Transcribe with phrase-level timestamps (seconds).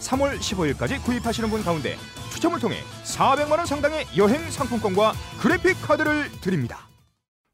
[0.00, 1.96] 3월 15일까지 구입하시는 분 가운데
[2.32, 6.88] 추첨을 통해 400만 원 상당의 여행 상품권과 그래픽 카드를 드립니다.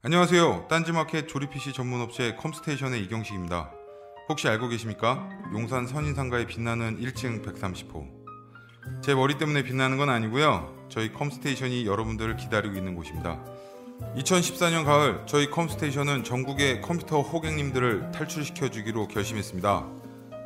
[0.02, 0.66] 안녕하세요.
[0.68, 3.70] 딴지마켓 조립 PC 전문 업체 컴스테이션의 이경식입니다.
[4.28, 5.28] 혹시 알고 계십니까?
[5.52, 8.22] 용산 선인상가에 빛나는 1층 130호.
[9.02, 10.88] 제 머리 때문에 빛나는 건 아니고요.
[10.88, 13.44] 저희 컴스테이션이 여러분들을 기다리고 있는 곳입니다.
[14.16, 20.01] 2014년 가을 저희 컴스테이션은 전국의 컴퓨터 호객님들을 탈출시켜 주기로 결심했습니다.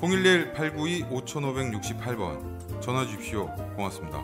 [0.00, 3.54] 011-892-5568번 전화 주십시오.
[3.76, 4.22] 고맙습니다.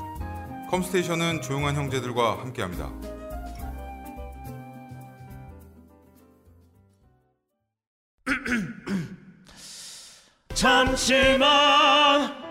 [0.70, 2.90] 컴스테이션은 조용한 형제들과 함께합니다.
[10.54, 12.46] 잠시만.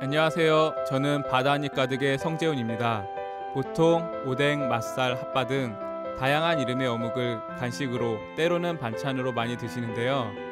[0.00, 0.74] 안녕하세요.
[0.88, 3.06] 저는 바다니 가득의 성재훈입니다.
[3.54, 5.76] 보통 오뎅, 맛살, 핫바 등
[6.18, 10.51] 다양한 이름의 어묵을 간식으로 때로는 반찬으로 많이 드시는데요.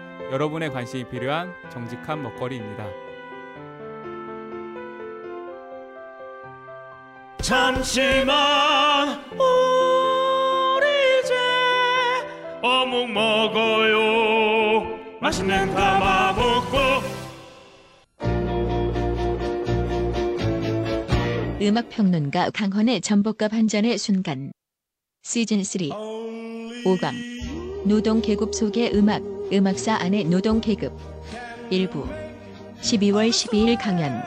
[0.31, 2.87] 여러분의 관심이 필요한 정직한 먹거리입니다.
[7.41, 10.87] 잠시만 우리
[11.19, 11.35] 이제
[12.61, 14.97] 어묵 먹어요.
[15.19, 16.77] 맛있는 가마복고.
[21.61, 24.53] 음악 평론가 강헌의 전복과 반전의 순간.
[25.23, 25.89] 시즌 3
[26.85, 30.93] 5강 노동 계급 속의 음악 음악사 안의 노동 계급
[31.69, 32.07] 일부
[32.81, 34.23] 12월 12일 강연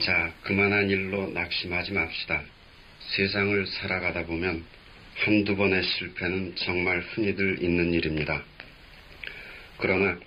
[0.00, 2.42] 자, 그만한 일로 낙심하지 맙시다.
[3.16, 4.64] 세상을 살아가다 보면
[5.16, 8.42] 한두 번의 실패는 정말 흔히들 있는 일입니다.
[9.78, 10.18] 그러나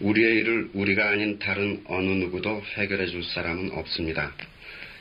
[0.00, 4.32] 우리의 일을 우리가 아닌 다른 어느 누구도 해결해 줄 사람은 없습니다.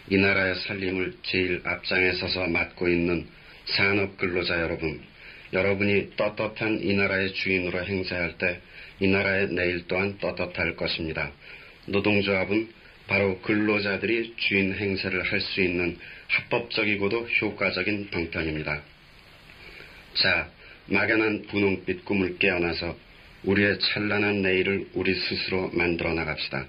[0.09, 3.27] 이 나라의 살림을 제일 앞장에 서서 맡고 있는
[3.65, 5.01] 산업 근로자 여러분,
[5.53, 8.59] 여러분이 떳떳한 이 나라의 주인으로 행세할 때
[9.01, 11.31] 이 나라의 내일 또한 떳떳할 것입니다.
[11.85, 12.69] 노동조합은
[13.07, 18.81] 바로 근로자들이 주인 행세를 할 수 있는 합법적이고도 효과적인 방편입니다.
[20.15, 20.49] 자,
[20.87, 22.95] 막연한 분홍빛 꿈을 깨어나서
[23.43, 26.67] 우리의 찬란한 내일을 우리 스스로 만들어 나갑시다.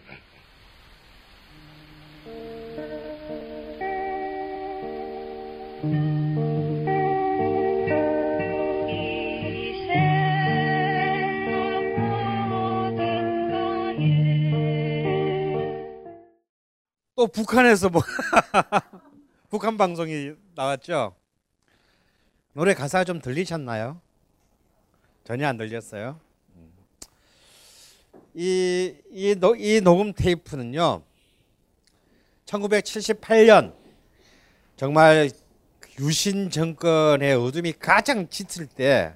[5.80, 5.86] 또
[17.32, 18.02] 북한에서 뭐
[19.48, 21.16] 북한 방송이 나왔죠.
[22.52, 24.02] 노래 가사 좀 들리셨나요?
[25.24, 26.20] 전혀 안 들렸어요.
[26.56, 26.72] 음.
[28.34, 31.02] 이, 이, 노, 이 녹음 테이프는요.
[32.44, 33.74] 1978년
[34.76, 35.30] 정말
[36.00, 39.14] 유신 정권의 어둠이 가장 짙을 때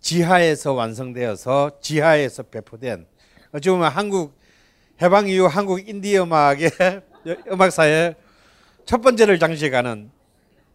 [0.00, 3.06] 지하에서 완성되어서 지하에서 배포된
[3.52, 4.36] 어찌 보면 한국
[5.00, 6.70] 해방 이후 한국 인디 음악의
[7.50, 8.16] 음악사의
[8.84, 10.10] 첫 번째를 장식하는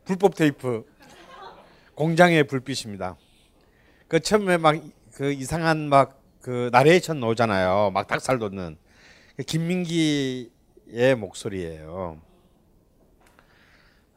[0.06, 0.86] 불법 테이프
[1.96, 3.18] 공장의 불빛입니다.
[4.08, 4.76] 그 처음에 막
[5.14, 7.92] 그 이상한 막 그 나레이션 나오잖아요.
[7.94, 8.78] 막 닭살 돋는
[9.36, 12.22] 그 김민기의 목소리예요.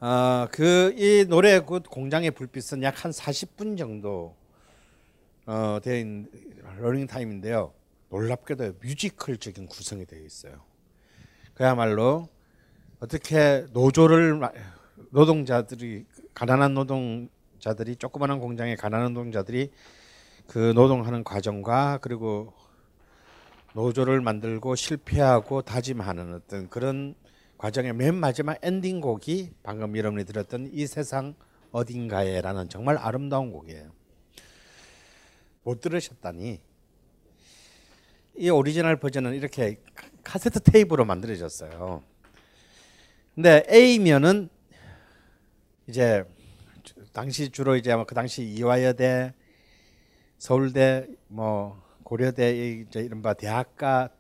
[0.01, 4.35] 아, 그이 노래 그 공장의 불빛은 약 한 40분 정도
[5.47, 6.29] 어 된
[6.79, 7.73] 러닝 타임인데요.
[8.11, 10.63] 놀랍게도 뮤지컬적인 구성이 되어 있어요.
[11.55, 12.29] 그야말로
[13.01, 14.53] 어떻게 노조를 마-
[15.11, 19.71] 노동자들이 가난한 노동자들이 조그마한 공장의 가난한 노동자들이
[20.47, 22.53] 그 노동하는 과정과 그리고
[23.75, 27.15] 노조를 만들고 실패하고 다짐하는 어떤 그런
[27.61, 31.35] 과정의 맨 마지막 엔딩 곡이 방금 여러분이 들었던 이 세상
[31.73, 33.93] 어딘가에라는 정말 아름다운 곡이에요.
[35.65, 36.59] 못 들으셨다니
[38.39, 42.03] 이 오리지널 버전은 이렇게 카- 카세트 테이프로 만들어졌어요.
[43.35, 44.49] 근데 A면은
[45.87, 46.25] 이제
[46.83, 49.35] 주- 당시 주로 이제 그 당시 이화여대,
[50.39, 54.20] 서울대, 뭐 고려대 이- 이제 이른바 대학가 어,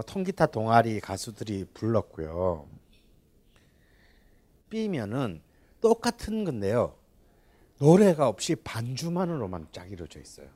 [0.00, 2.66] 통기타 동아리 가수들이 불렀고요.
[4.70, 5.42] B면은
[5.82, 6.96] 똑같은 건데요.
[7.78, 10.46] 노래가 없이 반주만으로만 쫙 이루어져 있어요.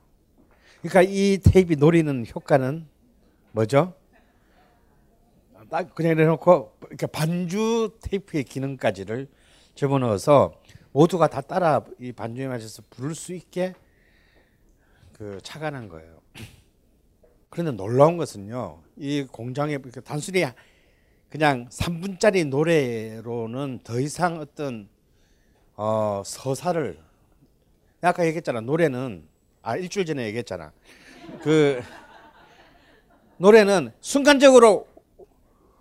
[0.81, 2.87] 그러니까 이 테이프 노리는 효과는
[3.51, 3.93] 뭐죠?
[5.69, 9.27] 딱 그냥 내놓고 이렇게 반주 테이프의 기능까지를
[9.75, 10.53] 집어넣어서
[10.93, 13.75] 모두가 다 따라 이 반주에 맞춰서 부를 수 있게
[15.13, 16.21] 그 착안한 거예요.
[17.49, 20.43] 그런데 놀라운 것은요, 이 공장에 단순히
[21.29, 24.87] 그냥 3분짜리 노래로는 더 이상 어떤
[25.75, 26.97] 어, 서사를
[28.01, 29.23] 아까 얘기했잖아 노래는
[29.61, 30.71] 아 일주일 전에 얘기했잖아
[31.41, 31.81] 그
[33.37, 34.87] 노래는 순간적으로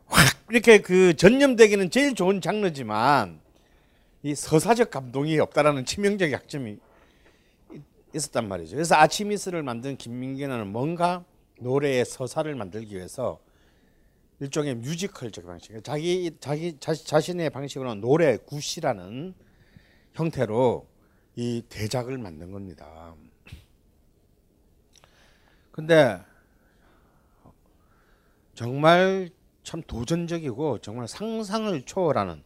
[0.07, 3.41] 확 이렇게 그 전념되기는 제일 좋은 장르지만
[4.23, 6.79] 이 서사적 감동이 없다라는 치명적 약점이
[7.73, 7.83] 있-
[8.15, 8.75] 있었단 말이죠.
[8.77, 11.25] 그래서 아치미스를 만든 김민기는 뭔가
[11.59, 13.41] 노래의 서사를 만들기 위해서
[14.41, 19.35] 일종의 뮤지컬적 방식, 자기 자기 자, 자신의 방식으로는 노래 굿이라는
[20.13, 20.87] 형태로
[21.37, 23.15] 이 대작을 만든 겁니다.
[25.73, 26.23] 근데
[28.55, 29.31] 정말
[29.63, 32.43] 참 도전적이고 정말 상상을 초월하는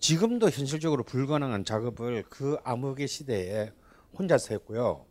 [0.00, 3.72] 지금도 현실적으로 불가능한 작업을 그 암흑의 시대에
[4.18, 5.06] 혼자서 했고요.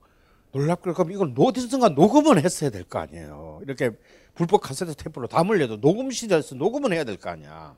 [0.53, 3.59] 놀랍게도 그럼 이걸 어디선가 녹음을 했어야 될 거 아니에요.
[3.63, 3.91] 이렇게
[4.35, 7.75] 불법 카세트 테이프로 담으려도 녹음 시대에서 녹음은 해야 될 거 아니야.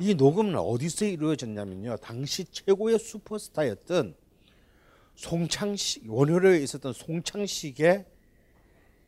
[0.00, 1.96] 이 녹음은 어디서 이루어졌냐면요.
[1.98, 4.14] 당시 최고의 슈퍼스타였던
[5.14, 8.06] 송창식 원효로에 있었던 송창식의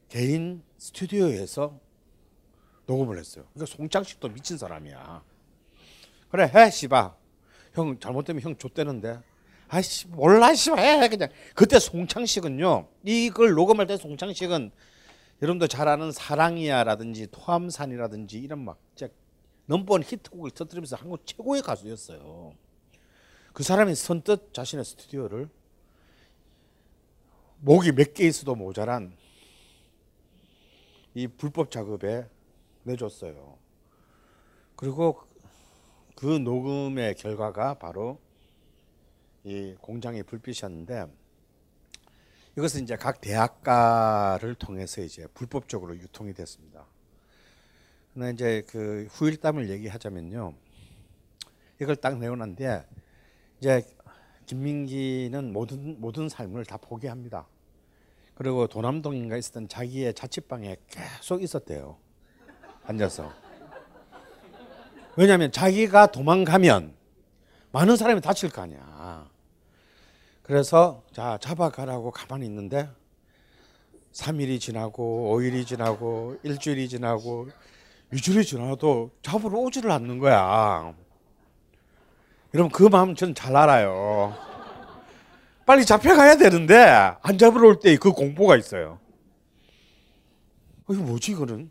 [0.08, 1.80] 개인 스튜디오에서
[2.86, 3.46] 녹음을 했어요.
[3.54, 5.24] 그러니까 송창식도 미친 사람이야.
[6.30, 7.16] 그래 해 씨바.
[7.72, 9.20] 형 잘못되면 형 좆대는데.
[9.72, 11.30] 아이씨 몰라 씨바 해 그냥.
[11.54, 12.88] 그때 송창식은요.
[13.04, 14.70] 이걸 녹음할 때 송창식은
[15.40, 18.78] 여러분도 잘 아는 사랑이야라든지 토함산이라든지 이런 막
[19.64, 22.52] 넘버원 히트곡을 터뜨리면서 한국 최고의 가수였어요.
[23.54, 25.48] 그 사람이 선뜻 자신의 스튜디오를
[27.60, 29.16] 목이 몇 개 있어도 모자란
[31.14, 32.26] 이 불법 작업에
[32.82, 33.56] 내줬어요.
[34.76, 35.22] 그리고
[36.14, 38.20] 그 녹음의 결과가 바로
[39.44, 41.06] 이 공장의 불빛이었는데
[42.56, 46.86] 이것은 이제 각 대학가를 통해서 이제 불법적으로 유통이 됐습니다.
[48.12, 50.54] 근데 이제 그 후일담을 얘기하자면요.
[51.80, 52.86] 이걸 딱 내어놨는데
[53.58, 53.86] 이제
[54.46, 57.46] 김민기는 모든 모든 삶을 다 포기합니다.
[58.34, 61.96] 그리고 도남동인가 있었던 자기의 자취방에 계속 있었대요.
[62.84, 63.32] 앉아서.
[65.16, 66.94] 왜냐하면 자기가 도망가면
[67.72, 69.30] 많은 사람이 다칠 거 아니야.
[70.52, 72.86] 그래서 자 잡아가라고 가만히 있는데
[74.12, 77.48] 3일이 지나고 5일이 지나고 일주일이 지나고
[78.10, 80.92] 일주일이 지나도 잡으러 오지를 않는 거야.
[82.52, 84.36] 여러분 그 마음 저는 잘 알아요.
[85.64, 86.76] 빨리 잡혀가야 되는데
[87.22, 88.98] 안 잡으러 올 때 그 공포가 있어요.
[90.86, 91.70] 어, 이거 뭐지 이거는?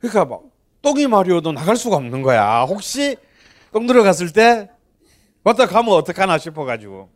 [0.00, 0.42] 그러니까 막
[0.82, 2.62] 똥이 마려워도 나갈 수가 없는 거야.
[2.62, 3.16] 혹시
[3.70, 4.68] 똥 들어갔을 때
[5.66, 7.10] 가면 어떡하나 싶어가지고.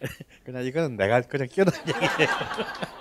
[0.44, 2.08] 그냥 이거는 내가 그냥 끼어든 얘기예요.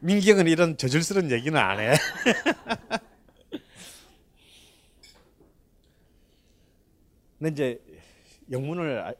[0.00, 1.94] 민경은 이런 저질스러운 얘기는 안 해.
[7.38, 7.82] 근데 이제
[8.50, 9.16] 영문을 알-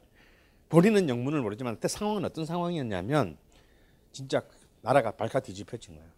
[0.69, 3.37] 본인은 영문을 모르지만 그때 상황은 어떤 상황이었냐면
[4.11, 4.41] 진짜
[4.81, 6.09] 나라가 발칵 뒤집혀진 거예요.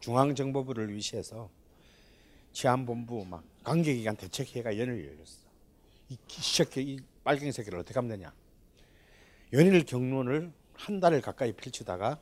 [0.00, 1.50] 중앙정보부를 위시해서
[2.52, 5.40] 치안본부 막 관계기관 대책회의가 연일 열렸어.
[6.08, 8.32] 이 시작해 이 빨갱이 새끼를 어떻게 하면 되냐?
[9.52, 12.18] 연일 경론을 한 달을 가까이 펼치다가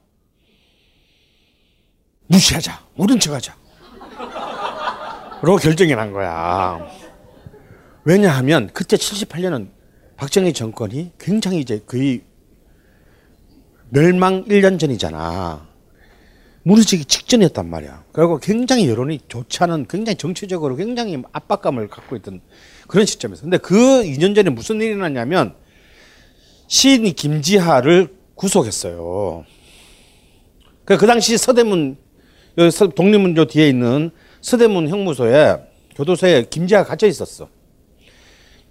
[2.27, 3.57] 무시하자, 모른 척하자.
[5.43, 6.87] 로 결정이 난 거야.
[8.05, 9.71] 왜냐하면 그때 78년은
[10.17, 12.25] 박정희 정권이 굉장히 이제 거의
[13.91, 15.68] 멸망 1년 전이잖아.
[16.63, 18.05] 무너지기 직전이었단 말이야.
[18.13, 22.41] 그리고 굉장히 여론이 좋지 않은 굉장히 정치적으로 굉장히 압박감을 갖고 있던
[22.87, 23.43] 그런 시점에서.
[23.43, 25.55] 근데 그 2년 전에 무슨 일이 났냐면
[26.67, 29.45] 시인 김지하를 구속했어요.
[30.85, 31.97] 그, 그 당시 서대문,
[32.95, 34.11] 독립문조 뒤에 있는
[34.41, 35.57] 서대문 형무소에
[35.97, 37.49] 교도소에 김지하가 갇혀 있었어.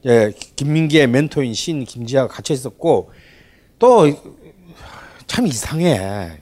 [0.06, 3.12] 예, 김민기의 멘토인 시인 김지하가 갇혀 있었고
[3.80, 4.08] 또
[5.28, 6.42] 참 이상해.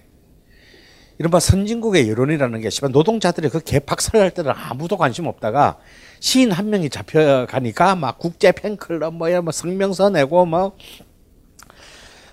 [1.18, 5.78] 이른바 선진국의 여론이라는 게 씨발 노동자들이 그 개박살날 때는 아무도 관심 없다가
[6.20, 10.76] 시인 한 명이 잡혀가니까 막 국제 팬클럽 뭐야 뭐 성명서 내고 뭐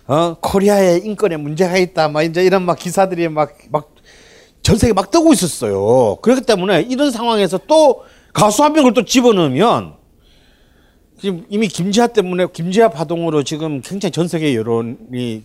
[0.07, 2.09] 어, 코리아의 인권에 문제가 있다.
[2.09, 3.93] 막 이제 이런 막 기사들이 막, 막
[4.63, 6.17] 전 세계 막 뜨고 있었어요.
[6.23, 9.95] 그렇기 때문에 이런 상황에서 또 가수 한 명을 또 집어넣으면
[11.21, 15.45] 지금 이미 김지하 때문에 김지하 파동으로 지금 굉장히 전 세계 여론이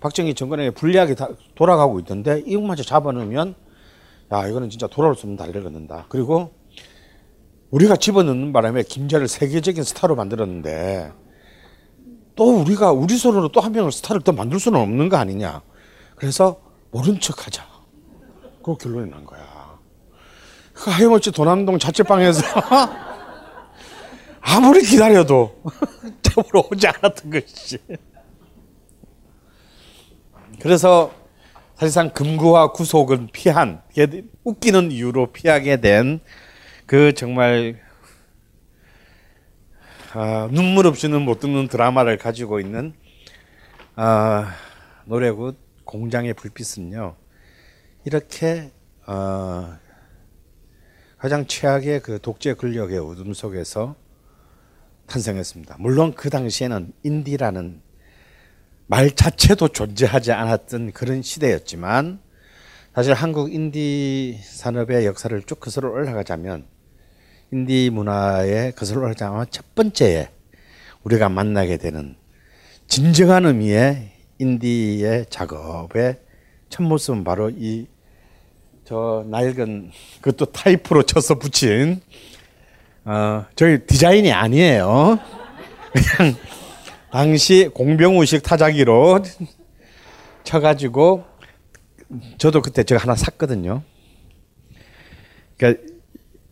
[0.00, 1.14] 박정희 정권에 불리하게
[1.54, 3.54] 돌아가고 있던데 이것마저 잡아넣으면
[4.32, 6.06] 야 이거는 진짜 돌아올 수 없는 다리를 걷는다.
[6.08, 6.52] 그리고
[7.70, 11.12] 우리가 집어넣는 바람에 김지하를 세계적인 스타로 만들었는데
[12.34, 15.62] 또 우리가 우리 손으로 또 한 명을 스타를 더 만들 수는 없는 거 아니냐.
[16.16, 16.60] 그래서
[16.90, 17.64] 모른 척 하자.
[18.62, 19.78] 그 결론이 난 거야.
[20.72, 22.42] 그 하염없이 도남동 자취방에서
[24.40, 25.62] 아무리 기다려도
[26.22, 27.78] 잡으러 오지 않았던 것이지.
[30.66, 31.14] 그래서
[31.76, 33.82] 사실상 금고와 구속은 피한,
[34.44, 36.20] 웃기는 이유로 피하게 된
[36.86, 37.80] 그 정말
[40.14, 42.94] 어, 눈물 없이는 못 듣는 드라마를 가지고 있는
[43.96, 44.44] 어,
[45.04, 47.16] 노래굿 공장의 불빛은요
[48.04, 48.70] 이렇게
[49.08, 49.76] 어,
[51.18, 53.96] 가장 최악의 그 독재 권력의 어둠 속에서
[55.06, 55.76] 탄생했습니다.
[55.80, 57.82] 물론 그 당시에는 인디라는
[58.86, 62.20] 말 자체도 존재하지 않았던 그런 시대였지만
[62.94, 66.66] 사실 한국 인디 산업의 역사를 쭉 거슬러 올라가자면
[67.52, 70.30] 인디 문화의 거슬러 올라가자면 첫 번째에
[71.02, 72.16] 우리가 만나게 되는
[72.88, 76.18] 진정한 의미의 인디의 작업의
[76.68, 77.86] 첫 모습은 바로 이
[78.86, 79.90] 저 낡은
[80.20, 82.00] 그것도 타이프로 쳐서 붙인
[83.04, 85.18] 어 저희 디자인이 아니에요.
[85.92, 86.36] 그냥
[87.10, 89.22] 당시 공병우식 타자기로
[90.44, 91.24] 쳐가지고
[92.38, 93.82] 저도 그때 제가 하나 샀거든요.
[95.56, 95.82] 그러니까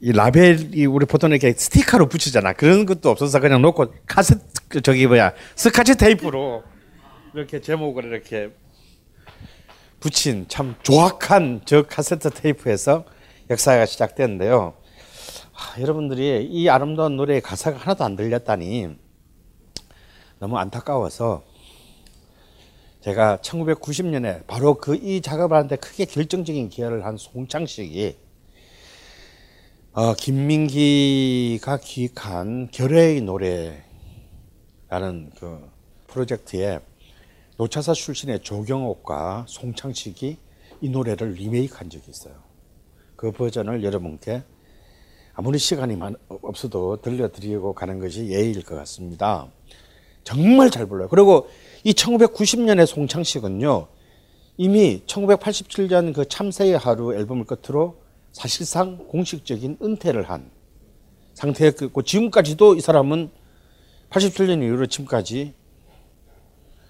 [0.01, 2.53] 이 라벨이 우리 보통 이렇게 스티커로 붙이잖아.
[2.53, 6.63] 그런 것도 없어서 그냥 놓고 카세트 저기 뭐야 스카치 테이프로
[7.35, 8.51] 이렇게 제목을 이렇게
[10.01, 13.05] 붙인 참 조악한 저 카세트 테이프에서
[13.51, 14.75] 역사가 시작됐는데요.
[15.55, 19.04] 아, 여러분들이 이 아름다운 노래의 가사가 하나도 안 들렸다니
[20.45, 21.43] 너무 안타까워서
[23.01, 28.19] 제가 1990년에 바로 그 이 작업을 하는데 크게 결정적인 기여를 한 송창식이
[29.95, 33.81] 어, 김민기가 기획한 결의의 노래라는
[35.39, 35.67] 그
[36.09, 36.81] 프로젝트에
[37.57, 40.37] 노차사 출신의 조경옥과 송창식이
[40.83, 42.35] 이 노래를 리메이크한 적이 있어요.
[43.17, 44.43] 그 버전을 여러분께
[45.33, 45.99] 아무리 시간이
[46.29, 49.49] 없어도 들려드리고 가는 것이 예의일 것 같습니다.
[50.25, 51.09] 정말 잘 불러요.
[51.09, 51.49] 그리고
[51.85, 53.87] 이 1990년의 송창식은요,
[54.57, 58.03] 이미 1987년 그 참새의 하루 앨범을 끝으로
[58.33, 60.51] 사실상 공식적인 은퇴를 한
[61.35, 63.31] 상태였고, 지금까지도 이 사람은
[64.11, 65.55] 87년 이후로 지금까지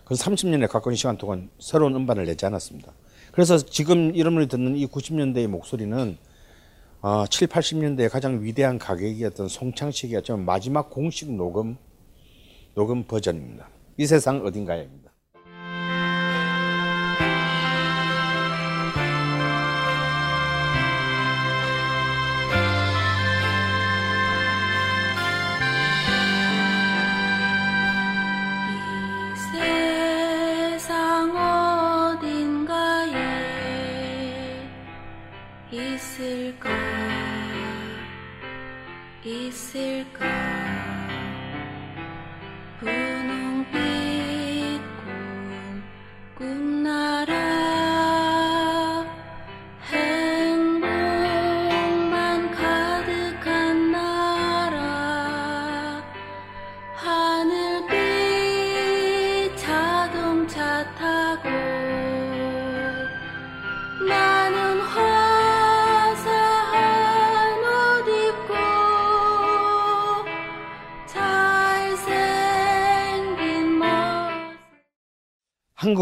[0.05, 2.93] 그 30년에 가까운 시간 동안 새로운 음반을 내지 않았습니다.
[3.33, 6.19] 그래서 지금 이름을 듣는 이 90년대의 목소리는
[7.01, 11.77] 어, 7, 80년대에 가장 위대한 가객이었던 송창식의 좀 마지막 공식 녹음
[12.75, 13.69] 녹음 버전입니다.
[13.97, 14.89] 이 세상 어딘가에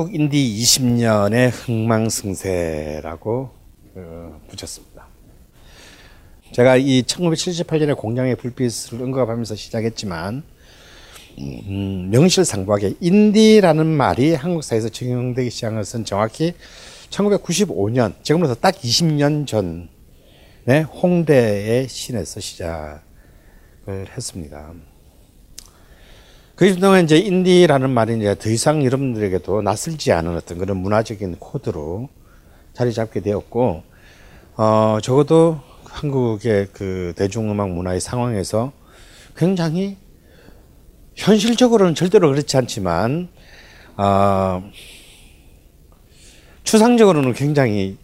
[0.02, 3.50] 한국 인디 20년의 흥망승세라고
[3.94, 5.06] 어, 붙였습니다.
[6.50, 10.42] 제가 이 1978년에 공장의 불빛을 언급하면서 시작했지만
[11.38, 16.54] 음, 명실상부하게 인디라는 말이 한국사에서 적용되기 시작한 것은 정확히
[17.11, 23.00] 1995년 지금으로서 딱 20년 전에 홍대의 신에서 시작을
[24.16, 24.73] 했습니다.
[26.62, 32.09] 그 동안 이제 인디라는 말이 이제 더 이상 여러분들에게도 낯설지 않은 어떤 그런 문화적인 코드로
[32.73, 33.83] 자리 잡게 되었고,
[34.57, 38.71] 어, 적어도 한국의 그 대중음악 문화의 상황에서
[39.37, 39.97] 굉장히
[41.16, 43.26] 현실적으로는 절대로 그렇지 않지만,
[43.97, 44.62] 어,
[46.62, 47.99] 추상적으로는 굉장히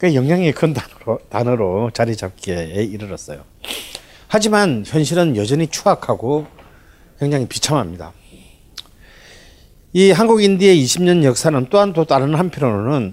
[0.00, 3.44] 꽤 영향이 큰 단어로, 단어로 자리 잡기에 이르렀어요.
[4.26, 6.58] 하지만 현실은 여전히 추악하고
[7.20, 8.14] 굉장히 비참합니다.
[9.92, 13.12] 이 한국 인디의 20년 역사는 또한 또 다른 한편으로는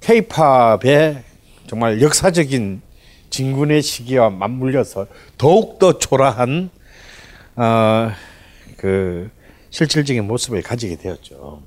[0.00, 1.22] 케이팝의
[1.68, 2.82] 정말 역사적인
[3.30, 5.06] 진군의 시기와 맞물려서
[5.38, 6.70] 더욱더 초라한
[7.54, 8.10] 어,
[8.76, 9.30] 그
[9.70, 11.62] 실질적인 모습을 가지게 되었죠.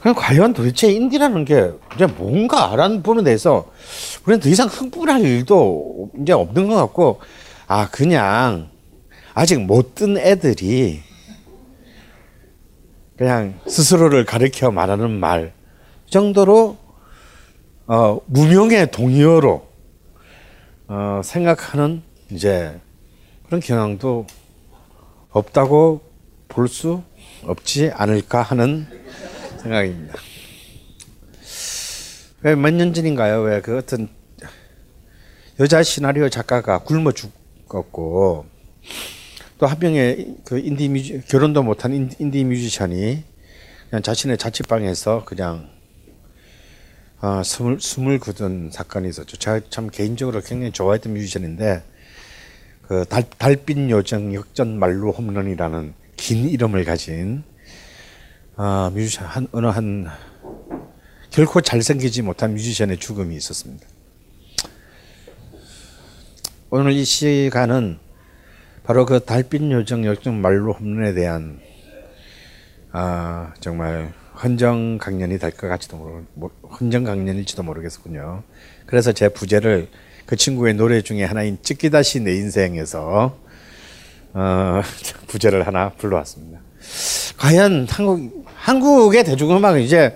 [0.00, 3.70] 그럼 과연 도대체 인디라는 게 이제 뭔가라는 부분에 대해서
[4.24, 7.20] 우리는 더 이상 흥분할 일도 이제 없는 것 같고
[7.66, 8.73] 아 그냥
[9.34, 11.02] 아직 못든 애들이
[13.16, 15.52] 그냥 스스로를 가리켜 말하는 말
[16.08, 16.76] 정도로
[17.86, 19.68] 어, 무명의 동의어로
[20.88, 22.80] 어, 생각하는 이제
[23.46, 24.26] 그런 경향도
[25.30, 26.00] 없다고
[26.48, 27.02] 볼 수
[27.44, 28.86] 없지 않을까 하는
[29.60, 30.14] 생각입니다.
[32.42, 33.40] 왜 몇 년 전인가요?
[33.42, 34.08] 왜 그 어떤
[35.60, 38.46] 여자 시나리오 작가가 굶어 죽었고
[39.58, 43.22] 또 한 명의 그 인디 뮤지 결혼도 못한 인디, 뮤지션이
[43.88, 45.70] 그냥 자신의 자취방에서 그냥
[47.20, 49.36] 어, 숨을 숨을 굳은 사건이 있었죠.
[49.36, 51.82] 제가 참 개인적으로 굉장히 좋아했던 뮤지션인데
[52.82, 57.44] 그 달, 달빛 요정 역전 말로 홈런이라는 긴 이름을 가진
[58.56, 60.08] 어, 뮤지션 한 어느 한
[61.30, 63.86] 결코 잘생기지 못한 뮤지션의 죽음이 있었습니다.
[66.70, 68.03] 오늘 이 시간은
[68.84, 71.58] 바로 그 달빛 요정 역전 말로 홈런에 대한
[72.92, 78.42] 아 정말 헌정 강연이 될 것 같지도 모르 헌정 강연일지도 모르겠군요.
[78.86, 79.88] 그래서 제 부제를
[80.26, 83.38] 그 친구의 노래 중에 하나인 찍기다시 내 인생에서
[84.34, 84.82] 어,
[85.28, 86.60] 부제를 하나 불러왔습니다.
[87.38, 90.14] 과연 한국 한국의 대중음악은 이제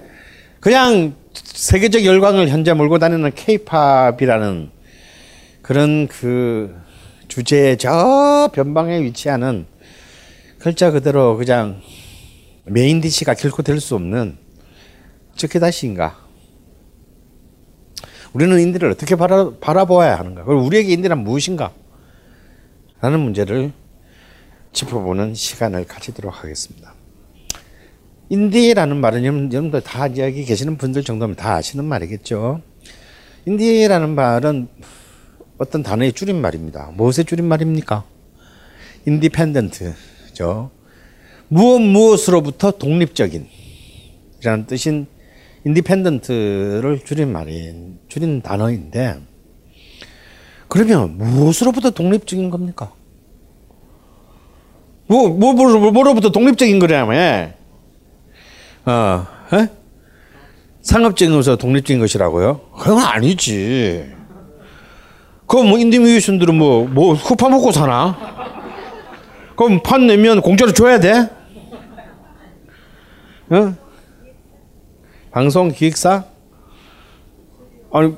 [0.60, 4.70] 그냥 세계적 열광을 현재 몰고 다니는 케이팝이라는
[5.62, 6.74] 그런 그
[7.28, 9.66] 주제의 저 변방에 위치하는
[10.58, 11.80] 글자 그대로 그냥
[12.64, 14.36] main dish가 결코 될 수 없는
[15.36, 16.26] 찌개다시인가?
[18.32, 20.44] 우리는 인디를 어떻게 바라, 바라 보아야 하는가?
[20.44, 21.72] 그리고 우리에게 인디란 무엇인가?
[23.00, 23.72] 라는 문제를
[24.72, 26.94] 짚어보는 시간을 가지도록 하겠습니다.
[28.28, 32.60] 인디라는 말은 여러분들 다 여기 계시는 분들 정도면 다 아시는 말이겠죠.
[33.46, 34.68] 인디라는 말은
[35.58, 36.92] 어떤 단어의 줄임말입니다.
[36.94, 38.04] 무엇의 줄임말입니까?
[39.06, 40.70] independent죠.
[41.48, 43.46] 무엇 무엇으로부터 독립적인
[44.40, 45.06] 이라는 뜻인
[45.66, 49.20] independent를 줄인 말인 줄인 단어인데
[50.68, 52.92] 그러면 무엇으로부터 독립적인 겁니까?
[55.06, 57.50] 뭐, 뭐, 뭐, 뭐로부터 독립적인 거라며?
[58.84, 59.68] 어, 에?
[60.82, 62.60] 상업적인 것에서 독립적인 것이라고요?
[62.78, 64.17] 그건 아니지.
[65.48, 68.16] 그럼 뭐 인디 뮤지션들은 뭐, 뭐, 흡파 먹고 사나?
[69.56, 71.28] 그럼 판 내면 공짜로 줘야 돼?
[73.48, 73.74] 어?
[75.30, 76.26] 방송 기획사?
[77.90, 78.14] 아니,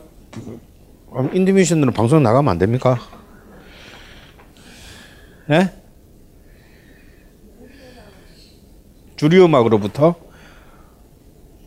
[1.33, 2.99] 인디 뮤지션들은 방송 나가면 안 됩니까?
[5.51, 5.73] 예?
[9.15, 10.17] 주류 음악으로부터?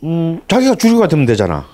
[0.03, 1.65] 음, 자기가 주류가 되면 되잖아.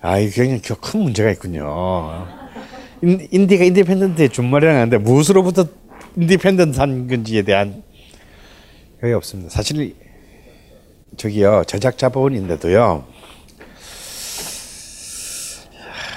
[0.00, 2.26] 아, 이게 굉장히 큰 문제가 있군요.
[3.02, 5.66] 인, 디가 independent의 준말이라는 하는데 무엇으로부터
[6.16, 7.82] independent한 건지에 대한
[9.02, 9.50] 여기 없습니다.
[9.50, 9.94] 사실
[11.16, 13.04] 저기요 제작자 본인데도요.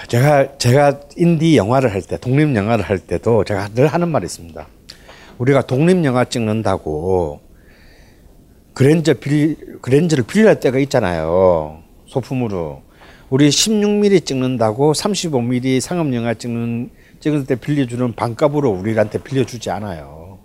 [0.08, 4.68] 제가 제가 인디 영화를 할 때, 독립 영화를 할 때도 제가 늘 하는 말이 있습니다.
[5.38, 7.40] 우리가 독립 영화 찍는다고
[8.74, 11.82] 그랜저 빌 그랜저를 빌릴 때가 있잖아요.
[12.08, 12.91] 소품으로.
[13.32, 16.90] 우리 16mm 찍는다고 35mm 상업 영화 찍는
[17.22, 20.40] 찍을 때 빌려주는 반값으로 우리한테 빌려주지 않아요.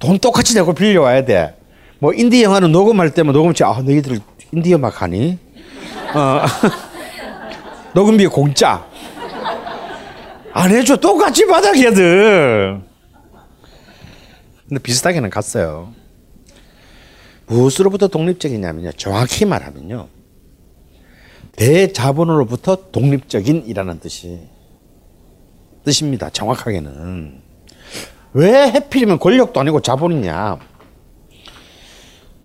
[0.00, 1.56] 돈 똑같이 내고 빌려와야 돼.
[2.00, 4.18] 뭐 인디 영화는 녹음할 때면 녹음치 아 너희들
[4.52, 5.38] 인디 음악 하니?
[6.16, 6.42] 어.
[7.94, 8.84] 녹음비 공짜.
[10.52, 12.80] 안 해줘 똑같이 받아 걔들.
[14.68, 15.92] 근데 비슷하게는 갔어요.
[17.46, 18.90] 무엇으로부터 독립적이냐면요.
[18.92, 20.08] 정확히 말하면요.
[21.56, 24.40] 대자본으로부터 독립적인이라는 뜻이
[25.84, 26.30] 뜻입니다.
[26.30, 27.42] 정확하게는
[28.32, 30.58] 왜 해필이면 권력도 아니고 자본이냐?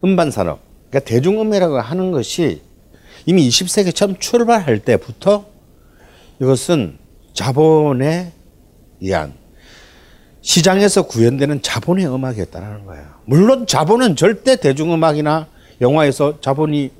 [0.04, 2.62] 음반 산업, 그러니까 대중음이라고 하는 것이
[3.26, 5.46] 이미 20세기 처음 출발할 때부터
[6.42, 6.98] 이것은
[7.34, 8.32] 자본에
[9.02, 9.34] 의한
[10.42, 13.06] 시장에서 구현되는 자본의 음악이었다는 거예요.
[13.26, 15.48] 물론 자본은 절대 대중음악이나
[15.82, 16.92] 영화에서 자본이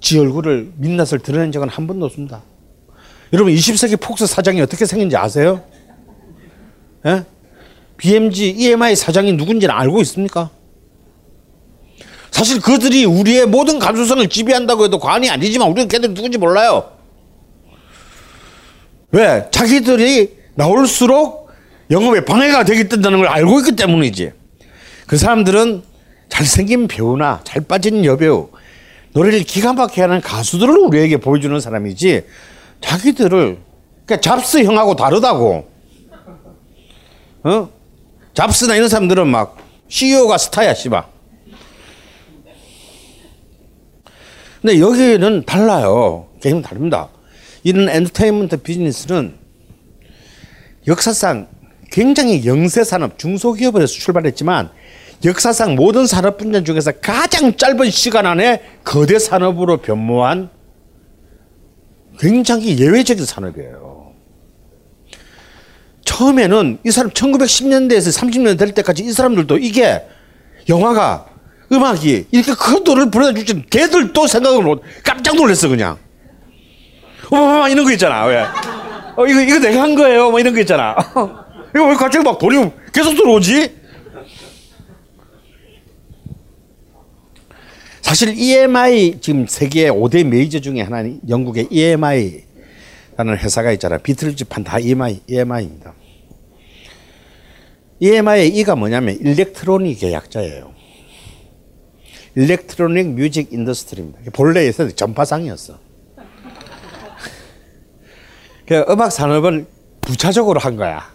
[0.00, 2.42] 지 얼굴을 민낯을 드러낸 적은 한 번도 없습니다.
[3.32, 5.62] 여러분 20세기 폭스 사장이 어떻게 생긴지 아세요?
[7.06, 7.24] 예?
[7.96, 10.50] BMG EMI 사장이 누군지는 알고 있습니까?
[12.30, 16.92] 사실 그들이 우리의 모든 감수성을 지배한다고 해도 과언이 아니지만 우리는 걔들이 누군지 몰라요.
[19.12, 19.46] 왜?
[19.50, 21.50] 자기들이 나올수록
[21.90, 24.32] 영업에 방해가 되기 된다는 걸 알고 있기 때문이지.
[25.06, 25.82] 그 사람들은
[26.28, 28.50] 잘생긴 배우나 잘 빠진 여배우,
[29.12, 32.24] 노래를 기가 막히게 하는 가수들을 우리에게 보여주는 사람이지
[32.80, 33.58] 자기들을
[34.06, 35.68] 그러니까 잡스 형하고 다르다고.
[37.42, 37.70] 어?
[38.34, 39.56] 잡스나 이런 사람들은 막
[39.88, 41.04] CEO가 스타야 씨발.
[44.60, 46.28] 근데 여기는 달라요.
[46.42, 47.08] 게임은 다릅니다.
[47.62, 49.34] 이런 엔터테인먼트 비즈니스는
[50.86, 51.48] 역사상
[51.90, 54.70] 굉장히 영세 산업 중소기업에서 출발했지만
[55.24, 60.48] 역사상 모든 산업 분야 중에서 가장 짧은 시간 안에 거대 산업으로 변모한
[62.18, 64.12] 굉장히 예외적인 산업이에요.
[66.04, 70.02] 처음에는 이 사람 1910년대에서 30년 될 때까지 이 사람들도 이게
[70.68, 71.26] 영화가
[71.72, 75.98] 음악이 이렇게 큰 돈을 벌어줄 줄 걔들도 생각을 못 깜짝 놀랐어 그냥.
[77.30, 78.44] 어머머 이런 거 있잖아 왜?
[79.16, 80.96] 어 이거 이거 내가 한 거예요 뭐 이런 거 있잖아.
[81.74, 83.79] 이거 왜 갑자기 막 돈이 계속 들어오지?
[88.10, 94.00] 사실 EMI 지금 세계 5대 메이저 중에 하나는 영국의 EMI라는 회사가 있잖아요.
[94.00, 95.94] 비틀즈 판 다 EMI, EMI입니다.
[98.00, 100.74] EMI의 E가 뭐냐면 Electronic의 약자예요.
[102.34, 104.32] Electronic Music Industry입니다.
[104.32, 105.78] 본래 에서 전파상이었어.
[108.66, 109.66] 그 음악 산업을
[110.00, 111.14] 부차적으로 한 거야.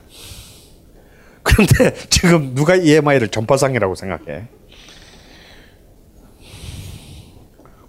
[1.43, 4.47] 그런데 지금 누가 EMI를 전파상이라고 생각해?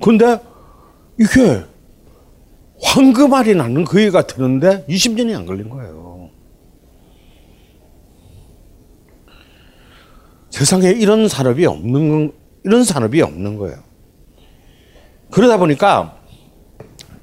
[0.03, 0.39] 근데
[1.19, 1.65] 이게
[2.83, 6.31] 황금알이 나는 그 얘가 되는데 20년이 안 걸린 거예요.
[10.51, 12.33] 세상에 이런 산업이 없는
[12.65, 13.77] 이런 산업이 없는 거예요.
[15.31, 16.19] 그러다 보니까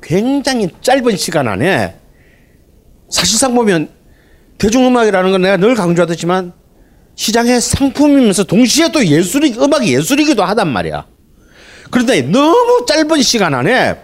[0.01, 1.95] 굉장히 짧은 시간 안에
[3.09, 3.89] 사실상 보면
[4.57, 6.53] 대중음악이라는 건 내가 늘 강조하듯지만
[7.15, 11.12] 시장의 상품이면서 동시에 또 예술이 음악이 예술이기도 하단 말이야.
[11.93, 14.01] 그런데 너무 짧은 시간 안에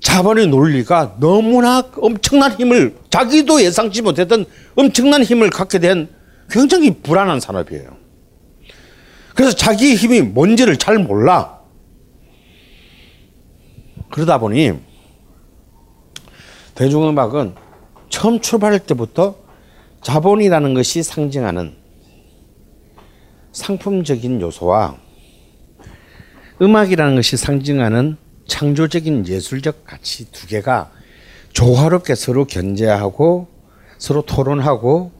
[0.00, 6.08] 자본의 논리가 너무나 엄청난 힘을 자기도 예상치 못했던 엄청난 힘을 갖게 된
[6.48, 7.98] 굉장히 불안한 산업이에요.
[9.34, 11.60] 그래서 자기의 힘이 뭔지를 잘 몰라.
[14.10, 14.72] 그러다 보니
[16.76, 17.56] 대중음악은
[18.08, 19.36] 처음 출발할 때부터
[20.00, 21.74] 자본이라는 것이 상징하는
[23.52, 25.09] 상품적인 요소와
[26.62, 30.90] 음악이라는 것이 상징하는 창조적인 예술적 가치 두 개가
[31.52, 33.48] 조화롭게 서로 견제하고
[33.98, 35.12] 서로 토론하고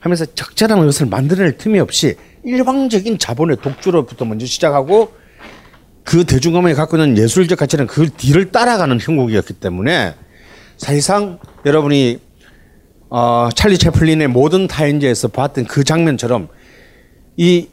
[0.00, 5.12] 하면서 적절한 것을 만들어낼 틈이 없이 일방적인 자본의 독주로부터 먼저 시작하고
[6.04, 10.14] 그 대중음악이 갖고 있는 예술적 가치는 그 뒤를 따라가는 형국이었기 때문에
[10.78, 12.20] 사실상 여러분이
[13.10, 16.48] 어, 찰리 채플린의 모든 타인제에서 봤던 그 장면처럼
[17.36, 17.68] 이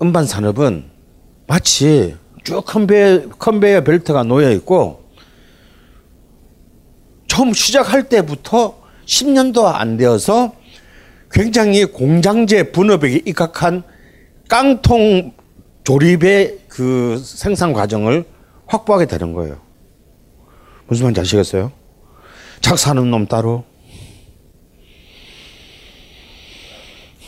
[0.00, 0.90] 음반 산업은
[1.46, 5.04] 마치 쭉 컨베, 컨베이어 벨트가 놓여 있고
[7.28, 10.54] 처음 시작할 때부터 10년도 안 되어서
[11.30, 13.84] 굉장히 공장제 분업에 입각한
[14.48, 15.32] 깡통
[15.84, 18.24] 조립의 그 생산 과정을
[18.66, 19.60] 확보하게 되는 거예요.
[20.86, 21.72] 무슨 말인지 아시겠어요?
[22.60, 23.64] 작사하는 놈 따로,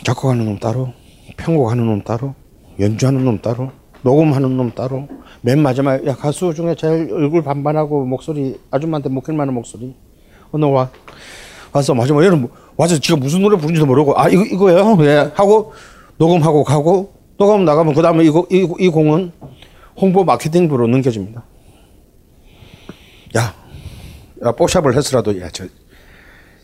[0.05, 0.93] 작곡하는 놈 따로,
[1.37, 2.35] 편곡하는 놈 따로,
[2.79, 3.73] 연주하는 놈 따로,
[4.05, 5.09] 녹음하는 놈 따로,
[5.41, 9.97] 맨 마지막에 야 가수 중에 제일 얼굴 반반하고 목소리 아줌마한테 먹힐 만한 목소리,
[10.53, 10.91] 어, 너 와.
[11.73, 15.73] 와서 마지막에 얘는 와서 지가 무슨 노래 부르는지도 모르고 아 이거 이거예요 예 하고
[16.19, 19.33] 녹음하고 가고 녹음 나가면 그 다음에 이거 이, 이 공은
[19.97, 21.43] 홍보 마케팅부로 넘겨줍니다.
[23.37, 23.55] 야,
[24.45, 25.67] 야 뽀샵을 했으라도 야저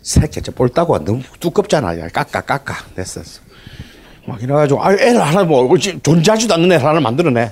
[0.03, 1.99] 새끼 저 볼따구가 너무 두껍잖아.
[1.99, 3.21] 야 깎아 깎아 됐어.
[4.31, 7.51] 막 이래가지고 아 애를 하나 뭐 존재하지도 않는 애를 하나 만들어내.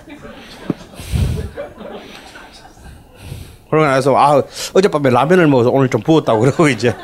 [3.68, 6.94] 그러고 나서 아 어젯밤에 라면을 먹어서 오늘 좀 부었다고 그러고 이제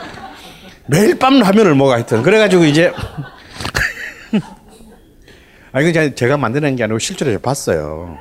[0.86, 2.90] 매일 밤 라면을 먹어 하여튼 그래가지고 이제
[5.72, 8.16] 아 이거 제가- 만드는 게 아니고 실제로 봤어요.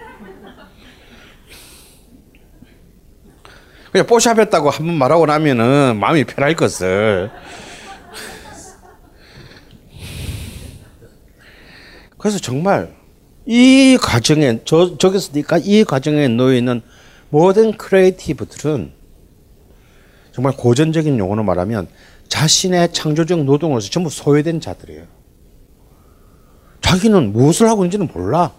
[3.91, 7.29] 그냥 뽀샵했다고 한 번 말하고 나면은 마음이 편할 것을.
[12.23, 12.95] 그래서 정말
[13.45, 16.81] 이 과정에 저 저기서 니까 이 과정에 놓여 있는
[17.29, 18.93] 모든 creative들은
[20.31, 21.89] 정말 고전적인 용어로 말하면
[22.29, 25.03] 자신의 창조적 노동으로서 전부 소외된 자들이에요.
[26.79, 28.53] 자기는 무엇을 하고 있는지는 몰라.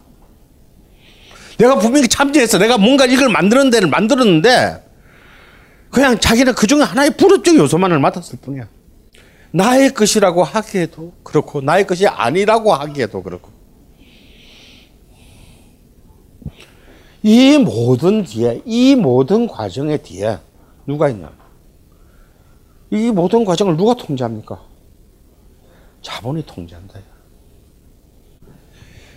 [1.57, 4.85] 내가 분명히 참여해서 내가 뭔가 이걸 만드는 데를 만들었는데
[5.91, 8.69] 그냥 자기는 그 중에 하나의 부르적 요소만을 맡았을 뿐이야.
[9.53, 13.54] 나의 것이라고 하기에도 그렇고 나의 것이 아니라고 하기에도 그렇고
[17.27, 20.39] 이 모든 뒤에 이 모든 과정의 뒤에
[20.87, 21.33] 누가 있냐?
[22.91, 24.61] 이 모든 과정을 누가 통제합니까?
[26.03, 27.01] 자본이 통제한다.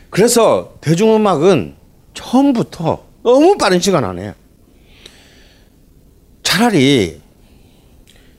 [0.10, 1.76] 그래서 대중음악은
[2.14, 4.36] 처음부터 너무 빠른 시간 안에
[6.44, 7.20] 차라리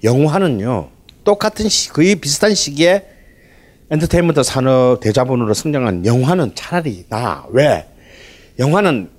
[0.02, 0.88] 영화는요
[1.24, 3.06] 똑같은 시, 거의 비슷한 시기에
[3.90, 7.86] 엔터테인먼트 산업 대자본으로 성장한 영화는 차라리 나 왜?
[8.58, 9.17] 영화는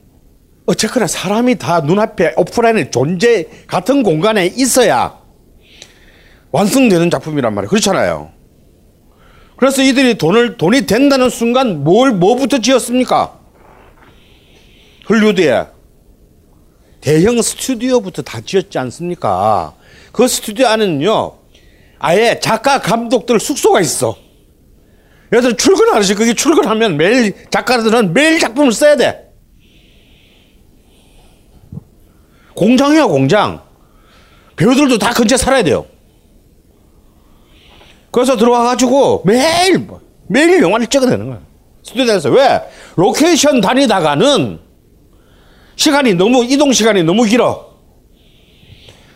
[0.70, 5.18] 어쨌거나 사람이 다 눈앞에 오프라인에 존재 같은 공간에 있어야
[6.52, 7.70] 완성되는 작품이란 말이에요.
[7.70, 8.30] 그렇잖아요.
[9.58, 13.40] 그래서 이들이 돈을 돈이 된다는 순간 뭘 뭐부터 지었습니까?
[15.10, 15.66] 헐리우드에
[17.02, 19.74] 대형 스튜디오부터 다 지었지 않습니까?
[20.12, 21.34] 그 스튜디오 안에는요,
[21.98, 24.16] 아예 작가, 감독들 숙소가 있어.
[25.32, 29.29] 그래서 출근하듯이 거기 출근하면 매일 작가들은 매일 작품을 써야 돼.
[32.60, 33.62] 공장이야, 공장.
[34.58, 35.86] 배우들도 다 근처에 살아야 돼요.
[38.12, 39.88] 그래서 들어와가지고 매일,
[40.28, 41.40] 매일 영화를 찍어내는 거야.
[41.84, 42.30] 스튜디오에서.
[42.32, 42.62] 왜?
[42.98, 44.60] 로케이션 다니다가는
[45.78, 47.78] 시간이 너무 이동 시간이 너무 길어.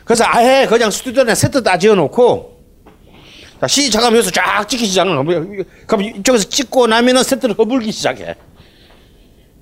[0.05, 2.53] 그래서 아예 그냥 스튜디오에 세트 다 지어놓고
[3.59, 5.65] 자 시작하면서 쫙 찍기 시작하는.
[5.85, 8.35] 그럼 이쪽에서 찍고 나면은 세트를 허물기 시작해.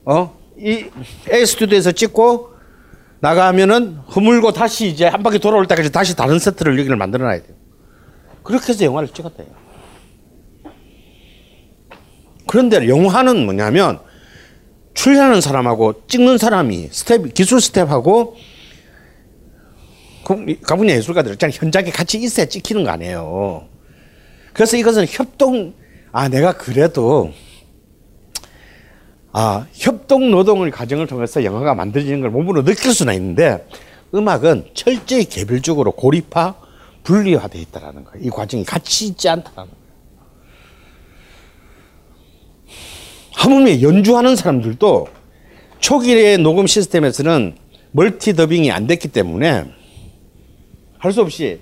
[0.06, 0.38] 어?
[0.60, 0.86] 이
[1.34, 2.51] A 스튜디오에서 찍고
[3.22, 7.56] 나가면은 허물고 다시 이제 한 바퀴 돌아올 때까지 다시 다른 세트를 여기를 만들어 놔야 돼요.
[8.44, 9.48] 그렇게 해서 영화를 찍었대요.
[12.48, 14.00] 그런데 영화는 뭐냐면
[14.96, 18.36] 출연하는 사람하고 찍는 사람이 스텝 기술 스텝하고
[20.26, 21.56] 그 가분야 예술가들 있잖아요.
[21.56, 23.70] 현장에 같이 있어야 찍히는 거 아니에요.
[24.54, 25.76] 그래서 이것은 협동
[26.12, 27.32] 아 내가 그래도
[29.34, 33.66] 아 협동 노동을 과정을 통해서 영화가 만들어지는 걸 몸으로 느낄 수는 있는데
[34.14, 36.56] 음악은 철저히 개별적으로 고립화
[37.04, 38.26] 분리화돼 있다라는 거예요.
[38.26, 39.82] 이 과정이 같이 있지 않다라는 거예요.
[43.36, 45.08] 하물며 연주하는 사람들도
[45.80, 47.56] 초기의 녹음 시스템에서는
[47.92, 49.66] 멀티 더빙이 안 됐기 때문에
[51.00, 51.60] 할 수 없이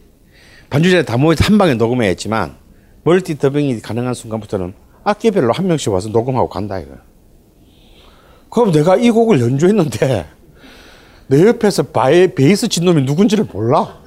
[0.69, 2.57] 반주자에 다 모여서 한 방에 녹음해야 했지만
[3.03, 4.73] 멀티 더빙이 가능한 순간부터는
[5.05, 6.97] 악기별로 한 명씩 와서 녹음하고 간다 이거야.
[8.49, 10.25] 그럼 내가 이 곡을 연주했는데
[11.27, 13.99] 내 옆에서 바에 베이스 친 놈이 누군지를 몰라.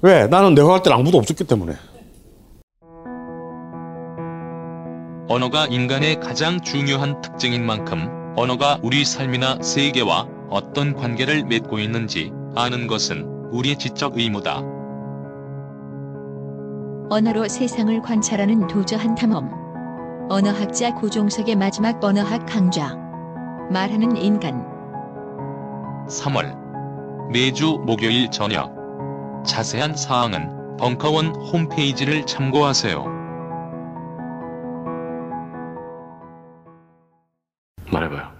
[0.00, 0.26] 왜?
[0.26, 1.74] 나는 내가 할 때는 아무도 없었기 때문에.
[5.28, 12.86] 언어가 인간의 가장 중요한 특징인 만큼 언어가 우리 삶이나 세계와 어떤 관계를 맺고 있는지 아는
[12.86, 14.62] 것은 우리의 지적 의무다.
[17.10, 19.50] 언어로 세상을 관찰하는 도저한 탐험.
[20.30, 23.07] 언어학자 고종석의 마지막 언어학 강좌.
[23.70, 24.64] 말하는 인간.
[26.08, 26.56] 3월
[27.30, 28.74] 매주 목요일 저녁
[29.46, 33.04] 자세한 사항은 벙커원 홈페이지를 참고하세요.
[37.92, 38.30] 말해봐요.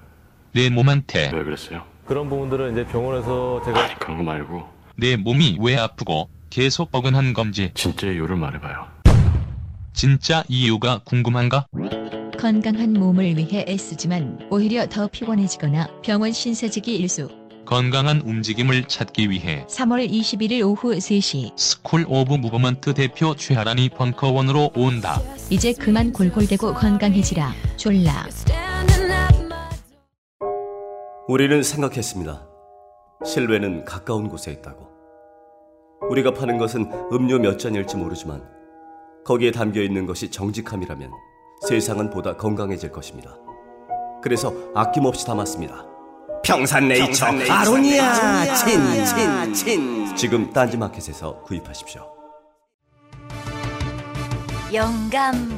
[0.54, 1.82] 내 몸한테 왜 그랬어요?
[2.06, 4.64] 그런 부분들은 이제 병원에서 제가 아니 그런 거 말고
[4.96, 8.86] 내 몸이 왜 아프고 계속 어긋한 건지 진짜 이유를 말해봐요.
[9.92, 11.66] 진짜 이유가 궁금한가?
[12.38, 17.28] 건강한 몸을 위해 애쓰지만 오히려 더 피곤해지거나 병원 신세지기 일쑤.
[17.66, 25.20] 건강한 움직임을 찾기 위해 3월 21일 오후 3시 스쿨 오브 무브먼트 대표 최하란이 벙커원으로 온다.
[25.50, 28.24] 이제 그만 골골대고 건강해지라 졸라
[31.26, 32.46] 우리는 생각했습니다.
[33.26, 34.86] 실외는 가까운 곳에 있다고.
[36.08, 38.42] 우리가 파는 것은 음료 몇 잔일지 모르지만
[39.26, 41.10] 거기에 담겨 있는 것이 정직함이라면
[41.66, 43.36] 세상은 보다 건강해질 것입니다.
[44.22, 45.84] 그래서 아낌없이 담았습니다.
[46.44, 48.54] 평산네이처, 아로니아.
[48.54, 50.16] 친 친 친.
[50.16, 52.06] 지금 딴지마켓에서 구입하십시오.
[54.72, 55.57] 영감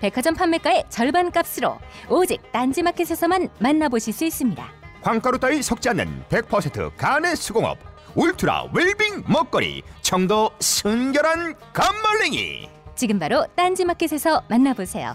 [0.00, 1.76] 백화점 판매가의 절반 값으로
[2.08, 4.66] 오직 딴지마켓에서만 만나보실 수 있습니다.
[5.02, 7.78] 광가루 따위 섞지 않는 100% 간의 수공업
[8.14, 15.14] 울트라 웰빙 먹거리 청도 순결한 감말랭이 지금 바로 딴지마켓에서 만나보세요.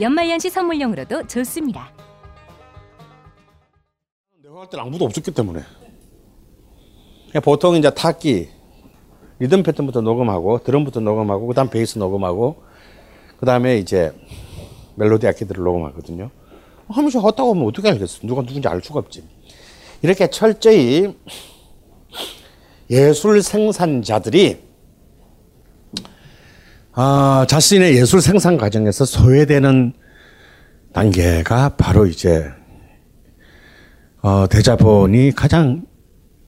[0.00, 1.90] 연말연시 선물용으로도 좋습니다.
[4.42, 5.60] 내가 할 때는 아무도 없었기 때문에.
[7.42, 8.48] 보통 이제 타기,
[9.38, 12.64] 리듬 패턴부터 녹음하고, 드럼부터 녹음하고, 그 다음 베이스 녹음하고,
[13.38, 14.12] 그 다음에 이제
[14.96, 16.30] 멜로디 악기들을 녹음하거든요.
[16.88, 18.20] 하면서 헛다고 하면 어떻게 알겠어?
[18.22, 19.24] 누가 누군지 알 수가 없지.
[20.02, 21.14] 이렇게 철저히
[22.90, 24.64] 예술 생산자들이
[26.92, 29.92] 아, 자신의 예술 생산 과정에서 소외되는
[30.94, 32.50] 단계가 바로 이제
[34.22, 35.84] 어, 대자본이 가장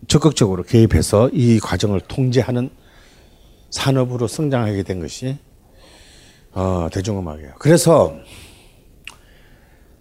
[0.06, 2.70] 적극적으로 개입해서 이 과정을 통제하는
[3.70, 5.36] 산업으로 성장하게 된 것이
[6.52, 7.54] 어, 대중음악이에요.
[7.58, 8.16] 그래서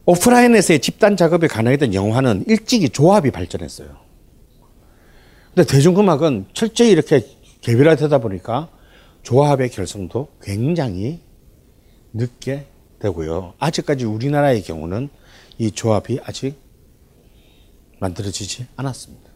[0.06, 3.90] 오프라인에서의 집단 작업이 가능했던 영화는 일찍이 조합이 발전했어요.
[5.54, 7.28] 근데 대중음악은 철저히 이렇게
[7.62, 8.70] 개별화되다 보니까
[9.24, 11.20] 조합의 결성도 굉장히
[12.14, 12.68] 늦게
[13.00, 13.54] 되고요.
[13.60, 15.10] 아직까지 우리나라의 경우는
[15.58, 16.56] 이 조합이 아직
[18.00, 19.27] 만들어지지 않았습니다.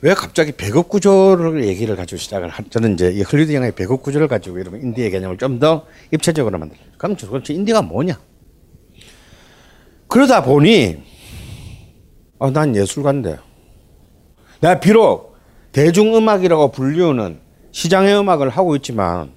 [0.00, 4.28] 왜 갑자기 배급 구조를 얘기를 가지고 시작을 한, 저는 이제 이 헐리우드 영화의 배급 구조를
[4.28, 6.76] 가지고 이러면 인디의 개념을 좀 더 입체적으로 만들.
[6.98, 8.18] 그럼 도대체 인디가 뭐냐?
[10.08, 11.02] 그러다 보니,
[12.38, 13.38] 어, 난 예술가인데.
[14.60, 15.36] 내가 비록
[15.72, 19.32] 대중음악이라고 불리우는 시장의 음악을 하고 있지만,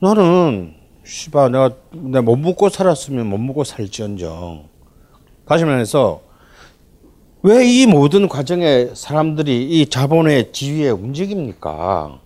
[0.00, 4.68] 나는, 씨발, 내가, 내가 못 먹고 살았으면 못 먹고 살지언정.
[5.46, 6.22] 다시 말해서,
[7.42, 12.20] 왜 이 모든 과정에 사람들이 이 자본의 지위에 움직입니까?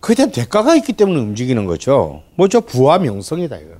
[0.00, 2.22] 그에 대한 대가가 있기 때문에 움직이는 거죠.
[2.36, 2.60] 뭐죠?
[2.60, 3.76] 부와 명성이다, 이거.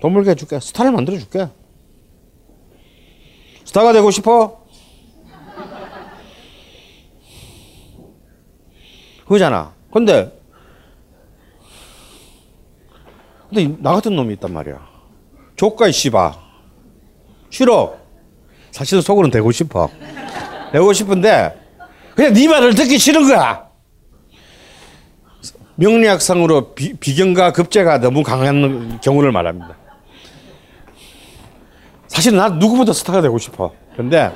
[0.00, 0.58] 돈 벌게 해줄게.
[0.58, 1.48] 스타를 만들어줄게.
[3.64, 4.64] 스타가 되고 싶어?
[9.24, 9.74] 그거잖아.
[9.92, 10.40] 근데,
[13.50, 14.88] 근데 나 같은 놈이 있단 말이야.
[15.54, 16.40] 조카 씨바.
[17.50, 18.07] 싫어.
[18.78, 19.90] 사실은 속으로는 되고 싶어.
[20.70, 21.52] 되고 싶은데,
[22.14, 23.66] 그냥 네 말을 듣기 싫은 거야.
[25.74, 29.76] 명리학상으로 비, 비경과 급제가 너무 강한 경우를 말합니다.
[32.06, 33.72] 사실 난 누구보다 스타가 되고 싶어.
[33.96, 34.30] 근데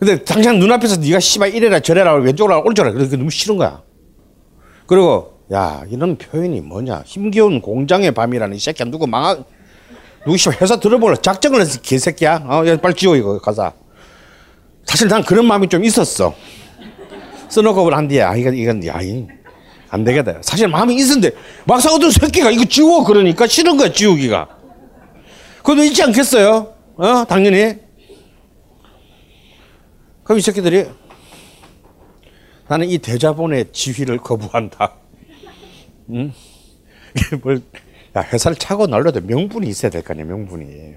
[0.00, 3.82] 근데 당장 눈앞에서 네가 씨발 이래라 저래라 왼쪽으로 오른쪽으로 그게 너무 싫은 거야.
[4.86, 9.36] 그리고 야 이런 표현이 뭐냐 힘겨운 공장의 밤이라는 이 새끼야 누구 망하
[10.26, 12.44] 누구 씨발 회사 들어보려 작정을 해서 개새끼야.
[12.48, 13.72] 어 야, 빨리 지워 이거 가사.
[14.84, 16.34] 사실 난 그런 마음이 좀 있었어.
[17.48, 19.28] 써놓고 한 뒤에 아 이건 이건 야이
[19.88, 20.38] 안 되겠다.
[20.42, 21.30] 사실 마음이 있었는데
[21.64, 24.48] 막상 어떤 새끼가 이거 지워 그러니까 싫은 거야 지우기가.
[25.58, 26.74] 그것도 있지 않겠어요?
[26.96, 27.76] 어 당연히.
[30.24, 30.86] 그럼 이 새끼들이
[32.66, 34.94] 나는 이 대자본의 지휘를 거부한다.
[36.10, 36.32] 응?
[37.44, 37.62] 뭘,
[38.16, 40.94] 야, 회사를 차고 날려도 명분이 있어야 될 거 아니야, 명분이.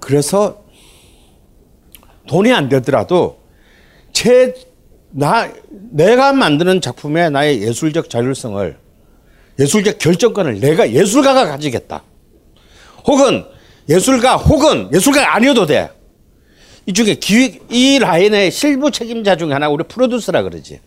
[0.00, 0.64] 그래서
[2.28, 3.40] 돈이 안 되더라도
[4.12, 4.54] 제,
[5.10, 8.78] 나, 내가 만드는 작품에 나의 예술적 자율성을,
[9.58, 12.02] 예술적 결정권을 내가 예술가가 가지겠다.
[13.06, 13.44] 혹은
[13.88, 15.90] 예술가, 혹은 예술가가 아니어도 돼.
[16.86, 20.80] 이 중에 기획 이 라인의 실무 책임자 중에 하나 우리 프로듀서라 그러지.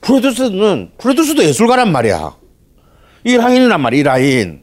[0.00, 2.41] 프로듀서는 프로듀서도 예술가란 말이야.
[3.24, 4.00] 이 라인이란 말이야.
[4.00, 4.62] 이 라인.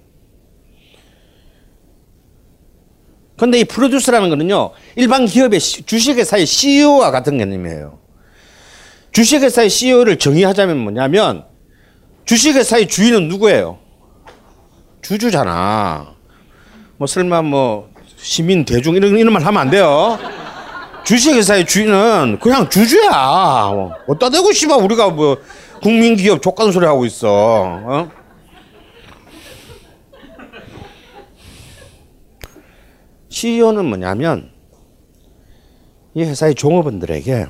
[3.38, 4.72] 근데 이 프로듀서라는 거는요.
[4.97, 7.99] 일반 기업의 시- 주식회사의 CEO와 같은 개념이에요.
[9.14, 11.45] 주식회사의 CEO를 정의하자면 뭐냐면
[12.26, 13.80] 주식회사의 주인은 누구예요?
[15.01, 16.14] 주주잖아.
[16.97, 20.20] 뭐 설마 뭐 시민 대중 이런 이런 말 하면 안 돼요.
[21.05, 23.10] 주식회사의 주인은 그냥 주주야.
[23.74, 25.38] 뭐 어따 대고 씨발 우리가 뭐
[25.82, 27.28] 국민기업 족간 소리 하고 있어.
[27.30, 28.12] 어?
[33.30, 34.51] CEO는 뭐냐면
[36.13, 37.47] 이 회사의 종업원들에게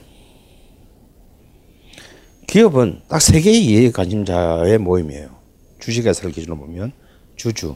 [2.47, 5.29] 기업은 딱 세 개의 이해 관심자의 모임이에요.
[5.79, 6.91] 주식회사를 기준으로 보면
[7.35, 7.75] 주주,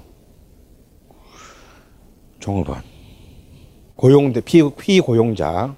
[2.40, 2.82] 종업원,
[3.96, 5.76] 고용대 피, 피고용자,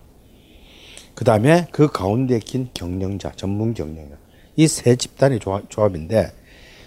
[1.13, 4.17] 그 다음에 그 가운데 낀 경영자, 전문 경영자.
[4.57, 6.32] 이 세 집단의 조합, 조합인데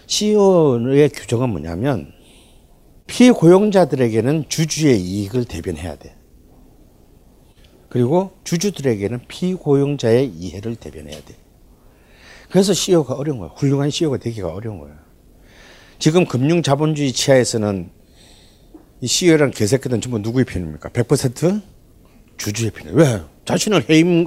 [0.07, 2.12] CEO의 규정은 뭐냐면
[3.09, 6.15] 피고용자들에게는 주주의 이익을 대변해야 돼.
[7.89, 11.35] 그리고 주주들에게는 피고용자의 이해를 대변해야 돼.
[12.51, 13.51] 그래서 CEO가 어려운 거야.
[13.57, 14.93] 훌륭한 CEO가 되기가 어려운 거야.
[15.99, 17.91] 지금 금융 자본주의 치하에서는
[19.01, 20.91] 이 CEO랑 개새끼들은 전부 누구의 편입니까?
[20.91, 21.63] 100%
[22.37, 22.97] 주주의 편이에요.
[22.97, 23.23] 왜?
[23.45, 24.27] 자신을 해임,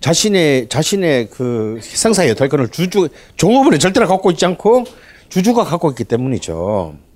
[0.00, 4.84] 자신의, 자신의 그 상사의 여탈권을 주주, 종업원이 절대로 갖고 있지 않고
[5.28, 7.09] 주주가 갖고 있기 때문이죠.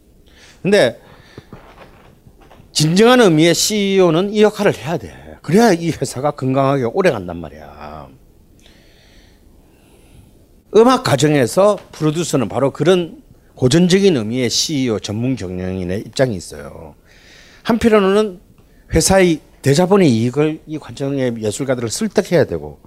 [0.65, 0.99] 근데
[2.73, 5.37] 진정한 의미의 CEO는 이 역할을 해야 돼.
[5.43, 8.09] 그래야 이 회사가 건강하게 오래 간단 말이야.
[10.77, 13.23] 음악 가정에서 프로듀서는 바로 그런
[13.57, 16.95] 고전적인 의미의 CEO 전문 경영인의 입장이 있어요.
[17.62, 18.41] 한편으로는
[18.95, 22.81] 회사의 대자본의 이익을 이 관정의 예술가들을 설득해야 되고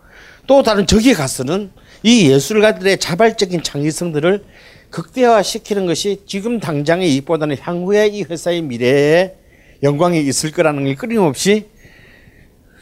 [0.48, 1.70] 또 다른 저기에 가서는
[2.02, 4.44] 이 예술가들의 자발적인 창의성들을
[4.98, 9.36] 극대화시키는 것이 지금 당장의 이익보다는 향후에 이 회사의 미래에
[9.84, 11.70] 영광이 있을 거라는 게 끊임없이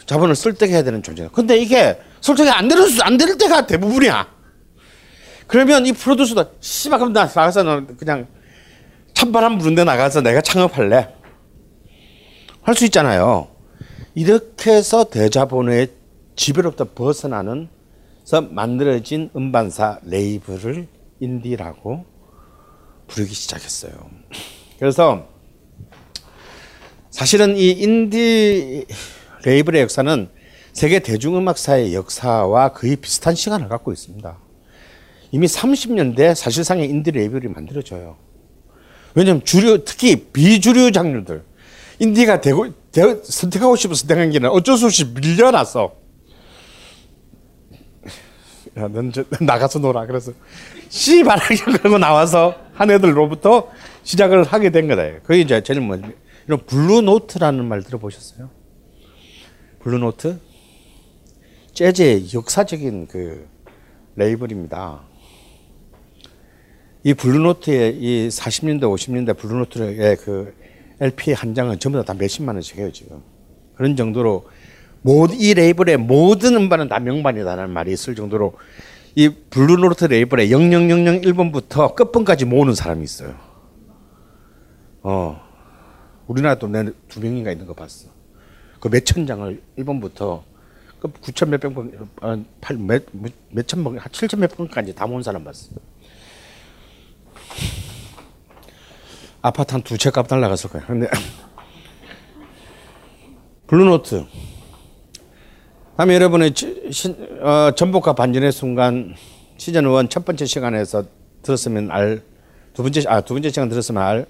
[0.05, 1.31] 자본을 설득해야 되는 존재다.
[1.31, 4.33] 근데 이게 설득이 안 되는 수, 안될 때가 대부분이야.
[5.47, 8.27] 그러면 이 프로듀서도 씨발 그럼 나 나가서 너 그냥
[9.13, 11.09] 찬바람 부는 데 나가서 내가 창업할래.
[12.61, 13.49] 할 수 있잖아요.
[14.15, 15.89] 이렇게 해서 대자본의
[16.37, 17.67] 지배로부터 벗어나는
[18.23, 22.05] 서 만들어진 음반사 레이블을 인디라고
[23.07, 23.93] 부르기 시작했어요.
[24.79, 25.27] 그래서
[27.09, 28.85] 사실은 이 인디
[29.45, 30.29] 레이블의 역사는
[30.73, 34.37] 세계 대중음악사의 역사와 거의 비슷한 시간을 갖고 있습니다.
[35.31, 38.17] 이미 30년대 사실상의 인디 레이블이 만들어져요.
[39.13, 41.45] 왜냐하면 주류 특히 비주류 장르들
[41.99, 46.04] 인디가 되고 되, 선택하고 싶어서 선택한 게 어쩔 수 없이 밀려났어.
[48.77, 50.05] 야, 넌 저, 나가서 놀아.
[50.05, 50.33] 그래서
[50.89, 53.69] 씨발하게 그러고 나와서 한 애들로부터
[54.03, 55.21] 시작을 하게 된 거다.
[55.23, 55.97] 그게 이제 제일 뭐
[56.47, 58.49] 이런 블루 노트라는 말 들어보셨어요?
[59.79, 60.39] 블루 노트?
[61.73, 63.47] 재즈의 역사적인 그
[64.15, 65.01] 레이블입니다.
[67.03, 70.55] 이 블루 노트의 이 40년대 50년대 블루 노트의 그
[70.99, 73.21] LP 한 장은 전부 다 몇십만 원씩 해요 지금
[73.75, 74.47] 그런 정도로
[75.37, 78.57] 이 레이블의 모든 음반은 다 명반이다라는 말이 있을 정도로
[79.15, 83.35] 이 블루노트 레이블의 0001번부터 끝번까지 모으는 사람이 있어요.
[85.03, 85.39] 어
[86.27, 88.07] 우리나라도 내두 명인가 있는 거 봤어.
[88.79, 90.41] 그 몇천 장을 1번부터
[90.99, 91.91] 그 9천 몇백 번,
[92.21, 95.69] 아, 팔, 몇, 몇, 몇천 번, 7천 몇 번까지 다 모은 사람 봤어.
[99.43, 100.83] 아파트 한 두 채 값 날라갔을 거야.
[100.87, 101.07] 근데
[103.67, 104.25] 블루노트.
[105.97, 106.53] 다음에 여러분의
[106.91, 109.15] 신, 어, 전복과 반전의 순간
[109.57, 111.05] 시즌 1 첫 번째 시간에서
[111.41, 112.21] 들었으면 알,
[112.73, 114.25] 두 번째, 아, 두 번째 시간 들었으면 알,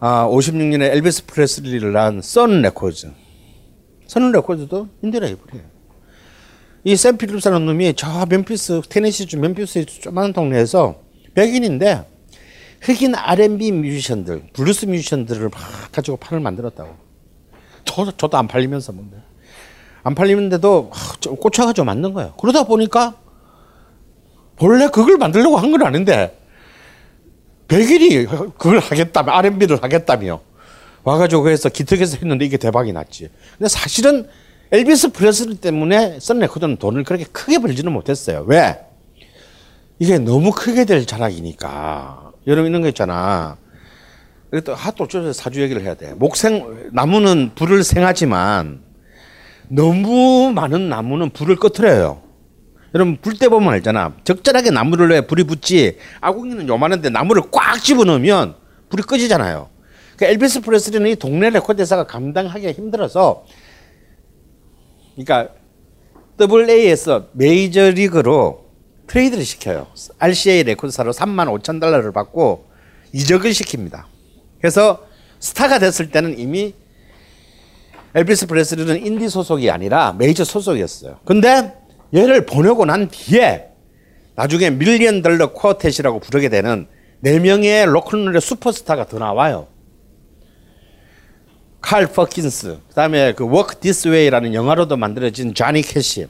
[0.00, 3.10] 아, 56년에 엘비스 프레슬리를 낳은 선 레코드.
[4.06, 5.66] 선 레코드도 인디 레이블이에요.
[6.84, 10.96] 이샘 필립스라는 놈이 저 멤피스, 테네시주 멤피스의 조그마한 동네에서
[11.34, 12.06] 백인인데
[12.80, 15.60] 흑인 R&B 뮤지션들, 블루스 뮤지션들을 막
[15.92, 16.94] 가지고 판을 만들었다고.
[17.84, 19.18] 저, 저도 안 팔리면서 뭔데.
[20.04, 20.90] 안 팔리는데도
[21.40, 22.34] 꽂혀가지고 만든 거예요.
[22.38, 23.14] 그러다 보니까
[24.56, 26.38] 본래 그걸 만들려고 한 건 아닌데
[27.66, 30.40] 백일이 그걸 하겠다며 R&B를 하겠다며
[31.02, 33.30] 와가지고 그래서 기특해서 했는데 이게 대박이 났지.
[33.58, 34.28] 근데 사실은
[34.70, 38.44] 엘비스 프레슬리 때문에 썬레코드는 돈을 그렇게 크게 벌지는 못했어요.
[38.46, 38.78] 왜?
[39.98, 42.32] 이게 너무 크게 될 자락이니까.
[42.46, 43.56] 여러분 이런 거 있잖아.
[44.64, 46.12] 또 어쩌서 사주 얘기를 해야 돼.
[46.14, 48.83] 목생 나무는 불을 생하지만
[49.68, 52.22] 너무 많은 나무는 불을 꺼트려요.
[52.94, 54.14] 여러분 불 때 보면 알잖아.
[54.24, 55.98] 적절하게 나무를 왜 불이 붙지.
[56.20, 58.54] 아궁이는 요만한데 나무를 꽉 집어넣으면
[58.88, 59.68] 불이 꺼지잖아요.
[60.16, 63.44] 그 엘비스 프레슬리는 이 동네 레코드사가 감당하기가 힘들어서
[65.14, 65.48] 그러니까
[66.40, 68.64] WA에서 메이저 리그로
[69.08, 69.88] 트레이드를 시켜요.
[70.18, 72.68] RCA 레코드사로 3만 5천 달러를 받고
[73.12, 74.04] 이적을 시킵니다.
[74.60, 75.04] 그래서
[75.40, 76.74] 스타가 됐을 때는 이미
[78.14, 81.18] 엘비스 프레슬리는 인디 소속이 아니라 메이저 소속이었어요.
[81.24, 81.74] 근데
[82.14, 83.66] 얘를 보내고 난 뒤에
[84.36, 86.86] 나중에 Million Dollar Quartet이라고 부르게 되는
[87.20, 89.66] 네 명의 로큰롤의 슈퍼스타가 더 나와요.
[91.80, 96.26] 칼 퍼킨스, 그다음에 그 Walk This Way라는 영화로도 만들어진 자니 캐시,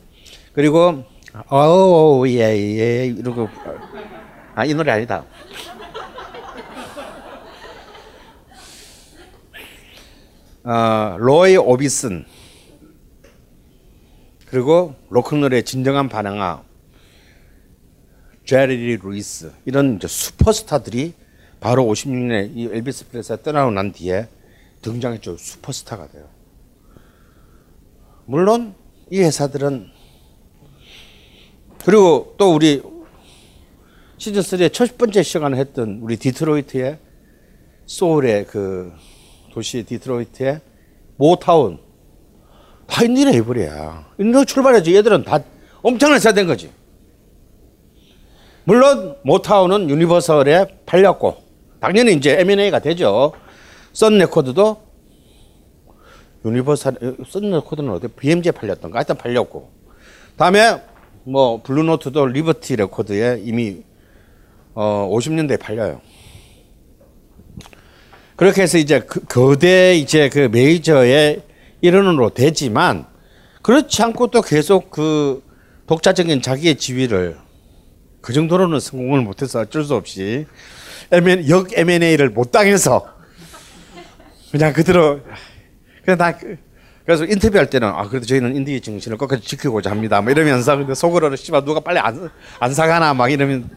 [0.53, 1.05] 그리고
[1.49, 3.49] 어예예 이러고
[4.57, 5.25] 아 이 노래 아니다.
[10.65, 12.25] 어, 로이 오비슨
[14.47, 16.63] 그리고 로큰롤의 진정한 반항아
[18.47, 21.13] 제리 루이스 이런 슈퍼스타들이
[21.61, 24.27] 바로 56년에 이 엘비스 프레슬리가 떠나고 난 뒤에
[24.81, 25.37] 등장했죠.
[25.37, 26.29] 슈퍼스타가 돼요.
[28.25, 28.75] 물론
[29.11, 29.89] 이 회사들은
[31.85, 32.83] 그리고 또 우리
[34.17, 36.99] 시즌 3의 첫 번째 시간을 했던 우리 디트로이트의
[37.85, 38.93] 소울의 그
[39.55, 40.61] 도시 디트로이트의
[41.17, 41.79] 모타운
[42.89, 44.15] 다 인디 레이블이야.
[44.19, 44.95] 인디 출발했지.
[44.97, 45.39] 얘들은 다
[45.81, 46.73] 엄청난 된 거지.
[48.65, 51.37] 물론 모타운은 유니버설에 팔렸고
[51.81, 53.33] 당연히 이제 M&A가 되죠.
[53.93, 54.83] 썬 레코드도
[56.45, 59.71] 유니버설 썬 레코드는 어디 BMG에 팔렸던가 하여튼 팔렸고
[60.37, 60.83] 다음에
[61.23, 63.85] 뭐 블루노트도 리버티 레코드에 이미
[64.75, 66.01] 어 50년대에 팔려요.
[68.37, 71.43] 그렇게 해서 이제 그 거대 이제 그 메이저의
[71.81, 73.07] 일원으로 되지만
[73.63, 75.43] 그렇지 않고 또 계속 그
[75.87, 77.37] 독자적인 자기의 지위를
[78.21, 80.47] 그 정도로는 성공을 못해서 어쩔 수 없이
[81.13, 83.07] M&, 역 M&A를 못 당해서
[84.51, 85.21] 그냥 그대로
[86.05, 86.57] 그냥 다 그-
[87.05, 90.23] 그래서 인터뷰할 때는 아 그래도 저희는 인디 정신을 끝까지 지키고자 합니다.
[90.23, 93.69] 뭐 이러면서 근데 속으로는 씨발 누가 빨리 안, 안 사가나 막 이러면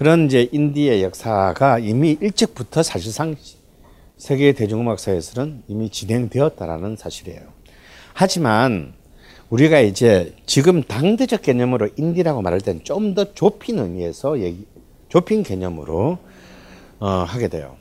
[0.00, 3.36] 그런 이제 인디의 역사가 이미 일찍부터 사실상
[4.16, 7.42] 세계 대중음악사에서는 이미 진행되었다라는 사실이에요.
[8.14, 8.94] 하지만
[9.50, 14.66] 우리가 이제 지금 당대적 개념으로 인디라고 말할 때는 좀 더 좁힌 의미에서 얘기,
[15.10, 16.16] 좁힌 개념으로
[16.98, 17.76] 어, 하게 돼요.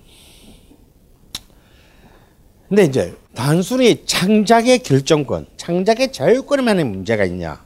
[2.67, 7.63] 근데 이제 단순히 창작의 결정권, 창작의 자유권에만의 문제가 있냐?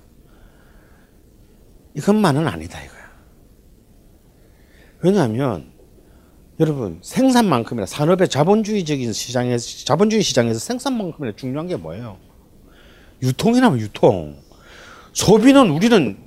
[1.95, 2.92] 이것만은 아니다 이거야.
[5.03, 5.65] 왜냐하면
[6.61, 12.17] 여러분 생산만큼이나 산업의 자본주의적인 시장에서 자본주의 시장에서 생산만큼이나 중요한 게 뭐예요?
[13.21, 14.37] 유통이라면 유통.
[15.11, 16.17] 소비는 우리는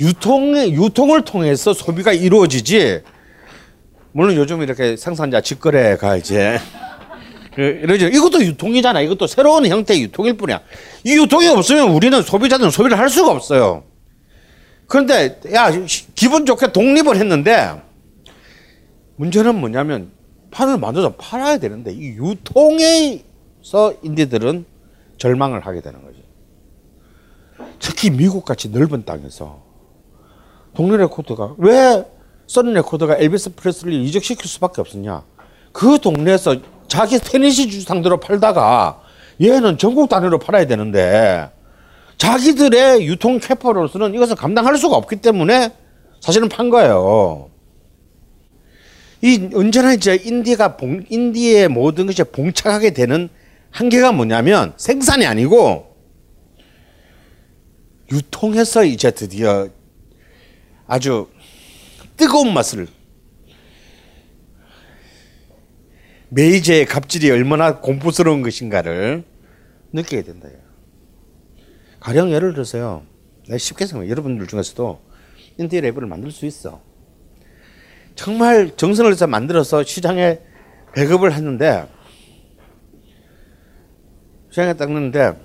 [0.00, 3.02] 유통의 유통을 통해서 소비가 이루어지지.
[4.12, 6.58] 물론 요즘 이렇게 생산자 직거래가 이제
[7.54, 8.08] 그 이러죠.
[8.08, 9.02] 이것도 유통이잖아.
[9.02, 10.60] 이것도 새로운 형태의 유통일 뿐이야.
[11.04, 13.84] 이 유통이 없으면 우리는 소비자들은 소비를 할 수가 없어요.
[14.94, 15.72] 그런데 야
[16.14, 17.82] 기분 좋게 독립을 했는데
[19.16, 20.12] 문제는 뭐냐면
[20.52, 24.64] 판을 만들어서 팔아야 되는데 이 유통에서 인디들은
[25.18, 26.18] 절망을 하게 되는 거죠.
[27.80, 29.64] 특히 미국 같이 넓은 땅에서
[30.76, 32.04] 동네 레코드가 왜
[32.46, 35.24] 썬 레코드가 엘비스 프레슬리 이적시킬 수밖에 없었냐?
[35.72, 36.54] 그 동네에서
[36.86, 39.02] 자기 테네시 주 상대로 팔다가
[39.42, 41.50] 얘는 전국 단위로 팔아야 되는데
[42.24, 45.70] 자기들의 유통 capa로서는 이것을 감당할 수가 없기 때문에
[46.20, 47.50] 사실은 판 거예요.
[49.20, 53.28] 이 언제나 이제 인디가 봉, 인디의 모든 것이 봉착하게 되는
[53.70, 55.94] 한계가 뭐냐면 생산이 아니고
[58.10, 59.68] 유통해서 이제 드디어
[60.86, 61.28] 아주
[62.16, 62.86] 뜨거운 맛을
[66.30, 69.24] 메이저의 갑질이 얼마나 공포스러운 것인가를
[69.92, 70.48] 느끼게 된다.
[72.04, 73.02] 가령 예를 들어서요.
[73.56, 74.10] 쉽게 생각해.
[74.10, 75.00] 여러분들 중에서도
[75.56, 76.82] 인디 랩을 만들 수 있어.
[78.14, 80.38] 정말 정성을 해서 만들어서 시장에
[80.94, 81.88] 배급을 했는데
[84.50, 85.36] 시장에 닦는데 예를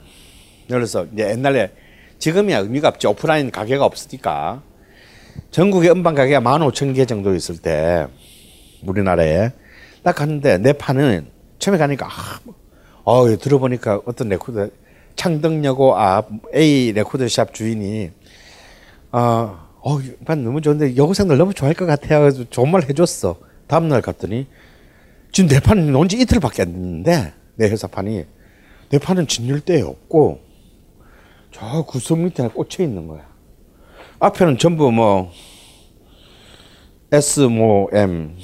[0.67, 1.71] 들어서 이제 옛날에
[2.19, 4.61] 지금이야 의미가 없지 오프라인 가게가 없으니까
[5.51, 8.05] 전국의 음반 가게가 15,000개 정도 있을 때
[8.83, 9.51] 우리나라에
[10.03, 11.25] 딱 깔았는데 내 판은
[11.57, 12.39] 처음에 가니까 아,
[13.05, 14.69] 어, 들어보니까 어떤 레코드
[15.19, 18.11] 창덕여고 앞 A 레코드샵 주인이
[19.11, 19.19] 어,
[19.81, 22.21] 어, 판 너무 좋은데 여고생들 너무 좋아할 것 같아요.
[22.21, 23.37] 그래서 좋은 말 해줬어.
[23.67, 24.47] 다음날 갔더니
[25.33, 28.25] 지금 내 판은 온지 이틀밖에 안 됐는데 내 회사판이
[28.91, 30.39] 내 판은 진열대에 없고
[31.51, 33.27] 저 구석 밑에 꽂혀 있는 거야.
[34.19, 35.31] 앞에는 전부 뭐
[37.11, 38.37] S 모 M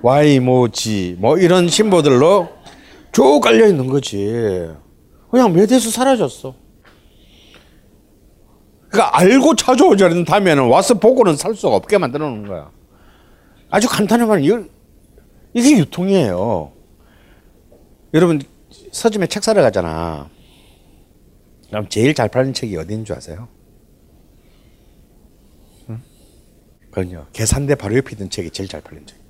[0.00, 2.48] Y 모 G 뭐 이런 심보들로
[3.12, 4.70] 쭉 깔려 있는 거지.
[5.30, 6.54] 그냥 매대수 사라졌어.
[8.88, 12.70] 그러니까 알고 찾아오자는 다음에는 와서 보고는 살 수가 없게 만들어 놓은 거야.
[13.70, 14.68] 아주 간단한 말은
[15.54, 16.72] 이게 유통이에요.
[18.14, 18.42] 여러분
[18.90, 20.28] 서점에 책 사러 가잖아.
[21.68, 23.46] 그럼 제일 잘 팔리는 책이 어디인 줄 아세요?
[25.88, 26.02] 응?
[26.86, 27.26] 그건요.
[27.32, 29.20] 계산대 바로 옆에 있는 책이 제일 잘 팔리는 책.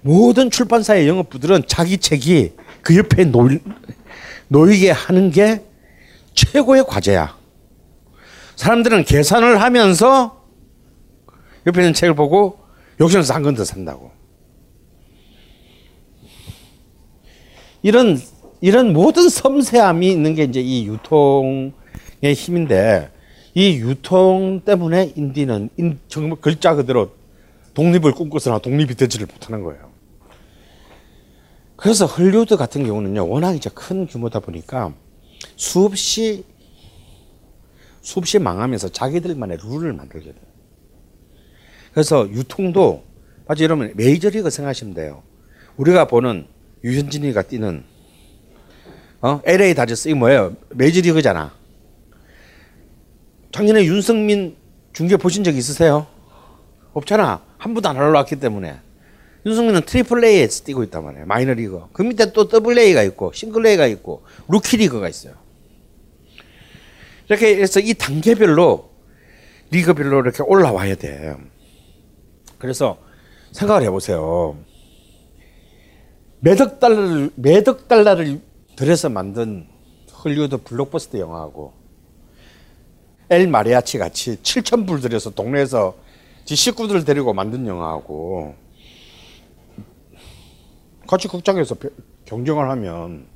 [0.00, 3.50] 모든 출판사의 영업부들은 자기 책이 그 옆에 놓,
[4.48, 5.64] 놓이게 하는 게
[6.34, 7.36] 최고의 과제야.
[8.56, 10.44] 사람들은 계산을 하면서
[11.66, 12.58] 옆에 있는 책을 보고
[13.00, 14.10] 여기서 싼건더 산다고.
[17.82, 18.18] 이런
[18.60, 21.72] 이런 모든 섬세함이 있는 게 이제 이 유통의
[22.34, 23.10] 힘인데
[23.54, 25.70] 이 유통 때문에 인디는
[26.40, 27.12] 글자 그대로
[27.74, 29.95] 독립을 꿈꿔서나 독립이 되지를 못하는 거예요.
[31.76, 34.94] 그래서 헐리우드 같은 경우는요 워낙 이제 큰 규모다 보니까
[35.56, 36.44] 수없이
[38.00, 40.44] 수없이 망하면서 자기들만의 룰을 만들게 돼요.
[41.92, 43.04] 그래서 유통도
[43.46, 45.22] 마치 여러분 메이저리그 생각하시면 돼요.
[45.76, 46.46] 우리가 보는
[46.84, 47.84] 류현진이가 뛰는
[49.22, 49.40] 어?
[49.44, 50.54] LA 다저스 이 뭐예요?
[50.70, 51.52] 메이저리그잖아.
[53.50, 54.56] 작년에 윤석민
[54.92, 56.06] 중계 보신 적 있으세요?
[56.92, 57.42] 없잖아.
[57.58, 58.85] 한 번도 안 올라왔기 때문에.
[59.46, 61.26] 윤석민은 트리플 A에서 뛰고 있단 말이에요.
[61.26, 61.84] 마이너리그.
[61.92, 65.34] 그 밑에 또 더블 A가 있고 싱글 A가 있고 루키 리그가 있어요.
[67.28, 68.90] 이렇게 해서 이 단계별로
[69.70, 71.36] 리그별로 이렇게 올라와야 돼.
[72.58, 72.98] 그래서
[73.52, 74.56] 생각을 해보세요.
[76.40, 78.40] 매덕 달러를 매덕 달러를
[78.74, 79.68] 들여서 만든
[80.24, 81.72] 헐리우드 블록버스터 영화하고
[83.28, 85.96] 엘 마리아치 같이 7천 불 들여서 동네에서
[86.44, 88.65] 지 식구들을 데리고 만든 영화하고
[91.06, 91.90] 같이 극장에서 벼-
[92.24, 93.26] 경쟁을 하면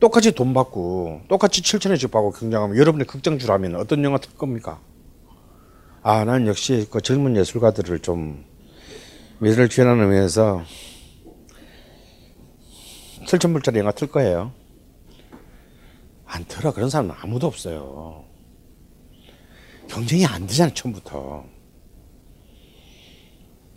[0.00, 4.80] 똑같이 돈 받고 똑같이 7천원씩 받고 경쟁하면 여러분의 극장줄 하면 어떤 영화 틀 겁니까?
[6.02, 8.44] 아, 난 역시 그 젊은 예술가들을 좀
[9.40, 10.62] 미래를 기원하는 의미에서
[13.26, 14.52] 7천불짜리 영화 틀 거예요.
[16.24, 16.72] 안 틀어.
[16.72, 18.24] 그런 사람은 아무도 없어요.
[19.88, 21.44] 경쟁이 안 되잖아, 처음부터.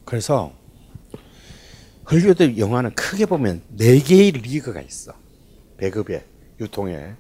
[0.06, 0.52] 그래서
[2.12, 5.14] 헐리우드 영화는 크게 보면 네 개의 리그가 있어.
[5.78, 6.26] 배급에,
[6.59, 7.14] 유통에.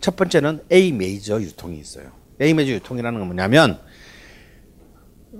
[0.00, 2.10] 첫 번째는 A 메이저 유통이 있어요.
[2.40, 3.78] A 메이저 유통이라는 건 뭐냐면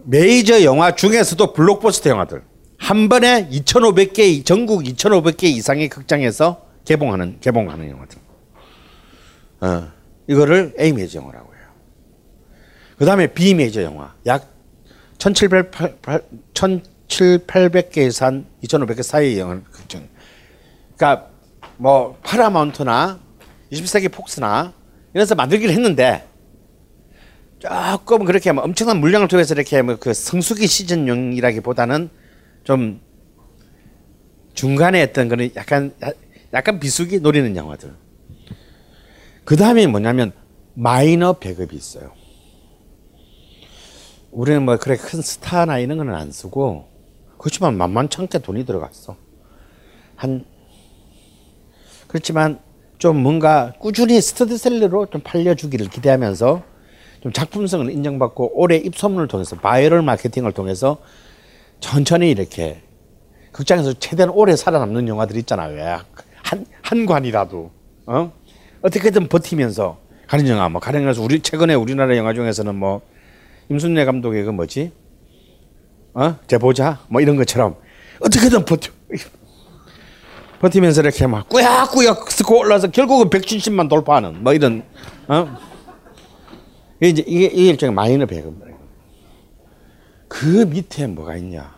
[0.04, 2.42] 메이저 영화 중에서도 블록버스터 영화들
[2.76, 8.18] 한 번에 2,500개 전국 2,500개 이상의 극장에서 개봉하는 개봉하는 영화들.
[9.60, 9.88] 어,
[10.26, 11.62] 이거를 A 메이저 영화라고 해요.
[12.98, 14.52] 그 다음에 B 메이저 영화 약
[15.18, 15.70] 1,700
[17.90, 20.08] 개산 2,500개 사이의 영화 극장.
[20.96, 21.30] 그러니까
[21.76, 23.20] 뭐 파라마운트나
[23.72, 24.72] 20세기 폭스나
[25.14, 26.26] 이래서 만들기를 했는데
[27.58, 32.08] 조금 그렇게 뭐 엄청난 물량을 투여해서 이렇게 뭐 그 성수기 시즌용이라기보다는
[32.64, 33.00] 좀
[34.54, 35.94] 중간에 했던 거는 약간
[36.52, 37.94] 약간 비수기 노리는 영화들.
[39.44, 40.32] 그 다음에 뭐냐면
[40.74, 42.12] 마이너 배급이 있어요.
[44.30, 46.89] 우리는 뭐 그래 큰 스타나 이런 거는 안 쓰고
[47.40, 49.16] 그렇지만 만만찮게 돈이 들어갔어.
[50.14, 50.44] 한
[52.06, 52.60] 그렇지만
[52.98, 56.62] 좀 뭔가 꾸준히 스터디셀러로 좀 팔려주기를 기대하면서
[57.22, 60.98] 좀 작품성을 인정받고 올해 입소문을 통해서 바이럴 마케팅을 통해서
[61.80, 62.82] 천천히 이렇게
[63.52, 66.04] 극장에서 최대한 오래 살아남는 영화들 있잖아 왜한
[66.82, 67.70] 한 관이라도
[68.06, 68.32] 어?
[68.82, 73.00] 어떻게든 버티면서 가는 영화 뭐 가령 해서 우리 최근에 우리나라 영화 중에서는 뭐
[73.70, 74.92] 임순례 감독의 그 뭐지
[76.14, 77.76] 어 제보자 뭐 이런 것처럼
[78.20, 78.92] 어떻게든 버텨
[80.60, 84.84] 버티면서 이렇게 막 꾸역꾸역 쓰고 올라서 결국은 170만 돌파하는 뭐 이런
[85.28, 85.48] 어
[87.02, 88.60] 이제 이게, 이게 일종의 마이너 배급.
[90.28, 91.74] 그 밑에 뭐가 있냐?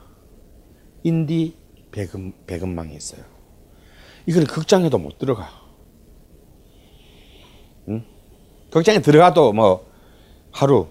[1.05, 1.57] 인디
[1.91, 3.23] 배급 배급망이 있어요.
[4.27, 5.49] 이거는 극장에도 못 들어가.
[7.89, 8.05] 응?
[8.71, 9.87] 극장에 들어가도 뭐
[10.51, 10.89] 하루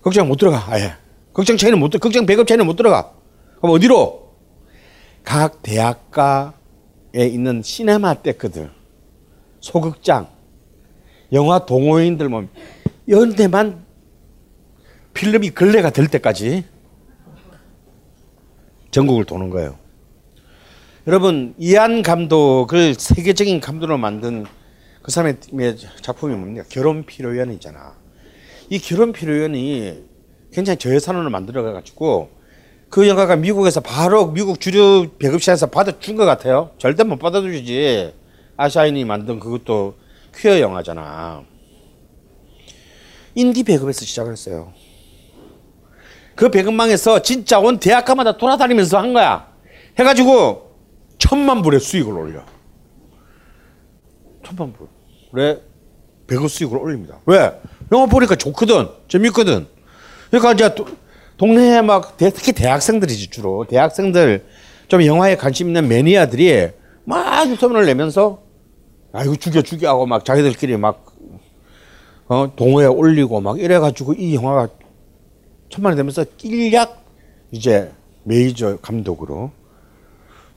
[0.00, 0.64] 극장 못 들어가.
[0.72, 0.94] 아예.
[1.36, 3.12] 극장 체인은 못 들- 극장 배급 체인은 못 들어가.
[3.60, 4.34] 그럼 어디로?
[5.22, 6.54] 각 대학가에
[7.14, 8.70] 있는 시네마테크들
[9.60, 10.28] 소극장
[11.32, 12.48] 영화 동호인들 뭐
[13.06, 13.84] 연대만
[15.12, 16.64] 필름이 걸레가 될 때까지
[18.90, 19.76] 전국을 도는 거예요.
[21.06, 24.46] 여러분 이한 감독을 세계적인 감독으로 만든
[25.02, 25.36] 그 사람의
[26.00, 26.64] 작품이 뭡니까?
[26.70, 27.94] 결혼 피로연이잖아.
[28.70, 30.15] 이 결혼 피로연이
[30.56, 32.30] 굉장히 저예산으로 만들어가 가지고
[32.88, 36.70] 그 영화가 미국에서 바로 미국 주류 배급사에서 받아준 것 같아요.
[36.78, 38.14] 절대 못 받아주지.
[38.56, 39.98] 아샤인이 만든 그것도
[40.34, 41.42] 퀴어 영화잖아.
[43.34, 44.72] 인디 배급에서 시작을 했어요.
[46.34, 49.52] 그 배급망에서 진짜 온 대학가마다 돌아다니면서 한 거야.
[49.98, 50.74] 해가지고
[51.18, 52.42] 천만 불의 수익을 올려.
[54.42, 54.88] 천만 불.
[55.32, 55.60] 왜?
[56.26, 57.20] 배급 수익을 올립니다.
[57.26, 57.60] 왜?
[57.92, 58.88] 영화 보니까 좋거든.
[59.08, 59.75] 재밌거든.
[60.30, 60.86] 그러니까 이제 도,
[61.36, 64.44] 동네에 막 특히 대학생들이지 주로 대학생들
[64.88, 66.70] 좀 영화에 관심 있는 매니아들이
[67.04, 68.42] 막 유튜브를 내면서
[69.12, 71.06] 아 이거 죽여 죽여 하고 막 자기들끼리 막
[72.28, 74.68] 어, 동호회 올리고 막 이래가지고 이 영화가
[75.68, 77.04] 천만이 되면서 일약
[77.50, 77.92] 이제
[78.24, 79.52] 메이저 감독으로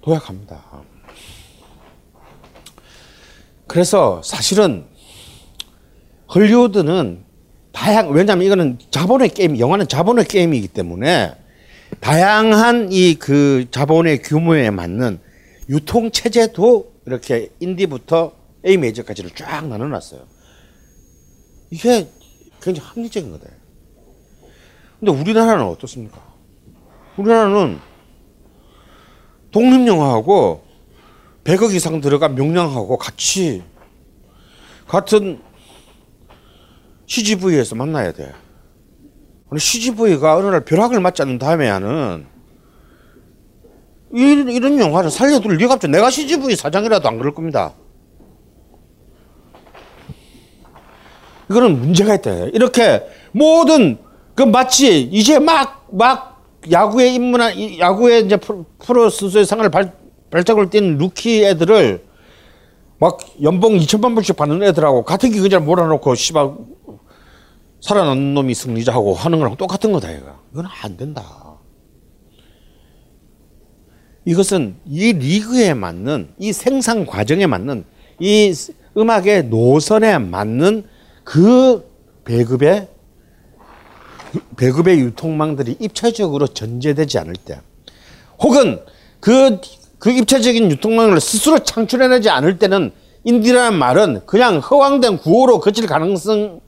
[0.01, 0.63] 도약합니다.
[3.67, 4.85] 그래서 사실은
[6.33, 7.23] 헐리우드는
[7.71, 11.35] 다양 왜냐하면 이거는 자본의 게임 영화는 자본의 게임이기 때문에
[11.99, 15.19] 다양한 이 그 자본의 규모에 맞는
[15.69, 18.33] 유통 체제도 이렇게 인디부터
[18.65, 20.21] A 메이저까지를 쫙 나눠놨어요.
[21.71, 22.07] 이게
[22.61, 23.45] 굉장히 합리적인 거다.
[24.99, 26.21] 근데 우리나라는 어떻습니까?
[27.17, 27.79] 우리나라는
[29.51, 30.63] 독립영화하고
[31.43, 33.63] 100억 이상 들어간 명량하고 같이
[34.87, 35.39] 같은
[37.09, 38.31] CGV에서 만나야 돼.
[39.49, 42.27] 근데 CGV가 어느 날 벼락을 맞지 않는 다음에야
[44.11, 45.87] 이런, 이런 영화를 살려둘 리가 없죠.
[45.87, 47.73] 내가 CGV 사장이라도 안 그럴 겁니다.
[51.49, 52.31] 이거는 문제가 있다.
[52.53, 53.97] 이렇게 모든
[54.35, 59.93] 그 마치 이제 막, 막 야구에 입문한, 야구에 이제 프로 선수의 상을 발,
[60.29, 62.07] 발짝을 뗀 루키 애들을
[62.99, 66.51] 막 연봉 2천만 불씩 받는 애들하고 같은 기근자를 몰아놓고 씨발
[67.81, 70.39] 살아남는 놈이 승리자하고 하는 거랑 똑같은 거다 얘가.
[70.51, 71.23] 이건 안 된다.
[74.25, 77.85] 이것은 이 리그에 맞는 이 생산 과정에 맞는
[78.19, 78.53] 이
[78.97, 80.85] 음악의 노선에 맞는
[81.23, 81.89] 그
[82.25, 82.87] 배급의
[84.57, 87.61] 배급의 유통망들이 입체적으로 전제되지 않을 때
[88.39, 88.79] 혹은
[89.19, 89.59] 그,
[89.97, 92.91] 그 입체적인 유통망을 스스로 창출해내지 않을 때는
[93.23, 96.61] 인디라는 말은 그냥 허황된 구호로 그칠 가능성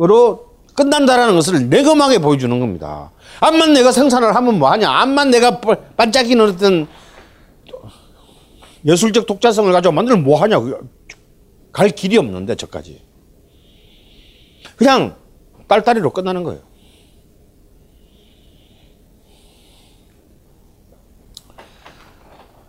[0.00, 3.12] 으로 끝난다라는 것을 내검하게 보여주는 겁니다.
[3.40, 4.90] 암만 내가 생산을 하면 뭐하냐.
[4.90, 6.88] 암만 내가 반짝이는 어떤
[8.84, 10.60] 예술적 독자성을 가지고 만들면 뭐하냐.
[11.72, 13.02] 갈 길이 없는데 저까지.
[14.76, 15.16] 그냥
[15.68, 16.60] 딸딸이로 끝나는 거예요.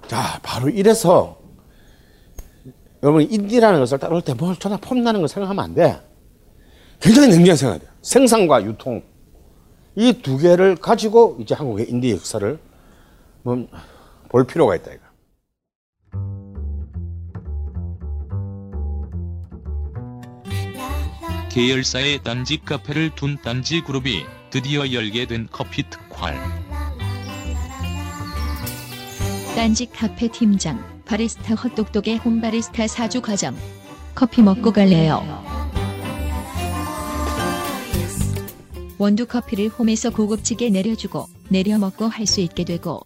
[0.08, 1.40] 자, 바로 이래서
[3.02, 6.00] 여러분 인디라는 것을 따를 때뭘 전화 폼나는 걸 생각하면 안 돼.
[7.00, 7.88] 굉장히 생각해야 돼.
[8.02, 9.04] 생산과 유통
[9.96, 12.60] 이 두 개를 가지고 이제 한국의 인디 역사를
[14.30, 15.06] 볼 필요가 있다 이거.
[21.50, 26.36] 계열사의 딴지 카페를 둔 딴지 그룹이 드디어 열게 된 커피 특활.
[29.56, 33.56] 딴지 카페 팀장 바리스타 헛똑똑의 홈바리스타 사주 과정
[34.14, 35.24] 커피 먹고 갈래요.
[38.98, 43.02] 원두 커피를 홈에서 고급지게 내려주고 내려 먹고 할 수 있게 되고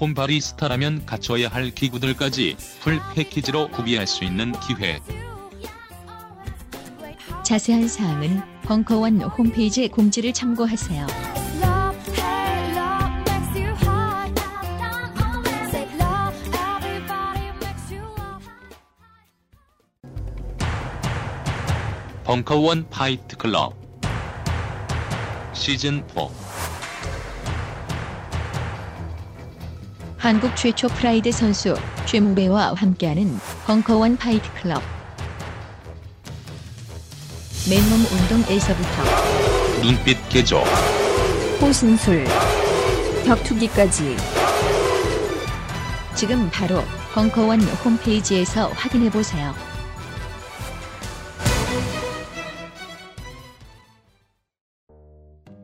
[0.00, 4.98] 홈 바리스타라면 갖춰야 할 기구들까지 풀 패키지로 구비할 수 있는 기회.
[7.44, 11.06] 자세한 사항은 벙커원 홈페이지 공지를 참고하세요.
[22.24, 23.79] 벙커원 파이트 클럽
[25.60, 26.26] 시즌 4
[30.16, 34.82] 한국 최초 프라이드 선수 최무배와 함께하는 벙커원 파이트 클럽.
[37.68, 40.60] 맨몸 운동에서부터 눈빛 개조.
[41.60, 42.24] 호신술
[43.26, 44.16] 격투기까지.
[46.14, 46.82] 지금 바로
[47.12, 49.54] 벙커원 홈페이지에서 확인해 보세요.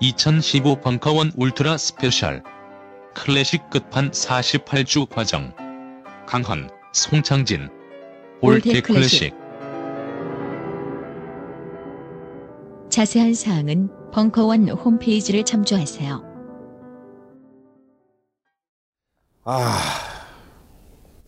[0.00, 2.42] (2015) 벙커원 울트라 스페셜.
[3.14, 5.52] 클래식 끝판 48주 과정.
[6.26, 7.68] 강헌, 송창진.
[8.40, 9.34] 올드 올드 클래식.
[12.90, 16.24] 자세한 사항은 벙커원 홈페이지를 참조하세요.
[19.44, 19.78] 아,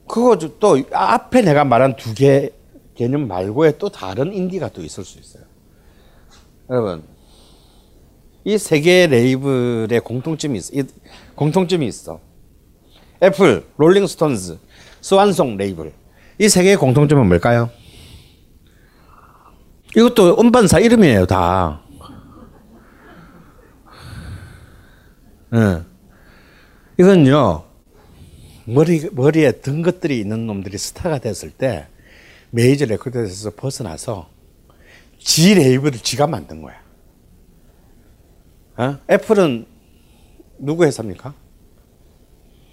[0.07, 2.51] 그거 저- 또 앞에 내가 말한 두 개
[2.95, 5.43] 개념 말고의 또 다른 인디가 또 있을 수 있어요.
[6.69, 7.03] 여러분,
[8.45, 10.73] 이 세 개의 레이블의 공통점이 있어.
[10.75, 10.85] 이-
[11.35, 12.21] 공통점이 있어.
[13.23, 14.59] 애플, 롤링스톤즈,
[15.03, 15.93] 스완송 레이블.
[16.39, 17.71] 이 세 개의 공통점은 뭘까요?
[19.97, 21.83] 이것도 음반사 이름이에요, 다.
[25.55, 25.83] 예.
[26.99, 27.65] 이건요,
[28.67, 31.89] 머리, 머리에 든 것들이 있는 놈들이 스타가 됐을 때
[32.51, 34.29] 메이저 레코드에서 벗어나서
[35.19, 36.75] 지 레이블을 지가 만든 거야.
[38.81, 38.99] 어?
[39.11, 39.67] 애플은
[40.59, 41.35] 누구 회사입니까?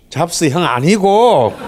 [0.10, 1.51] 잡스 형 아니고.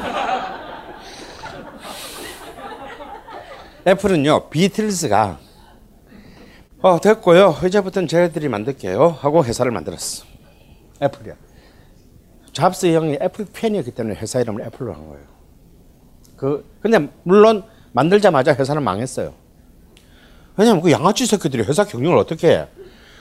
[3.86, 5.40] 애플은요 비틀즈가
[6.82, 7.58] 어 됐고요.
[7.66, 9.10] 이제부터는 저희들이 만들게요.
[9.10, 10.24] 하고 회사를 만들었어.
[11.04, 11.36] 애플이야.
[12.54, 15.26] 잡스 형이 애플 팬이었기 때문에 회사 이름을 애플로 한 거예요.
[16.38, 19.34] 그 근데 물론 만들자마자 회사는 망했어요.
[20.56, 22.68] 왜냐면 그 양아치 새끼들이 회사 경영을 어떻게 해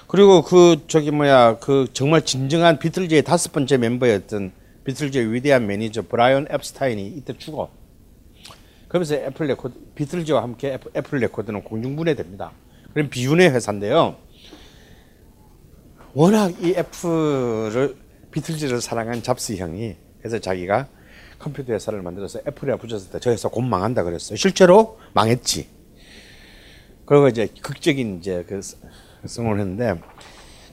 [0.08, 4.52] 그리고 그 저기 뭐야 그 정말 진정한 비틀즈의 다섯 번째 멤버였던
[4.84, 7.70] 비틀즈의 위대한 매니저 브라이언 엡스타인이 이때 죽어.
[8.88, 12.52] 그러면서 애플 레코드 비틀즈와 함께 애플, 레코드는 공중분해됩니다.
[12.94, 14.16] 그런 비운의 회사인데요.
[16.14, 17.94] 워낙 이 애플을
[18.30, 20.88] 비틀즈를 사랑한 잡스 형이 그래서 자기가
[21.38, 24.36] 컴퓨터 회사를 만들어서 애플에 붙였을 때 저 회사 곧 망한다 그랬어요.
[24.36, 25.68] 실제로 망했지.
[27.04, 28.60] 그리고 이제 극적인 이제 그
[29.26, 30.00] 성공을 했는데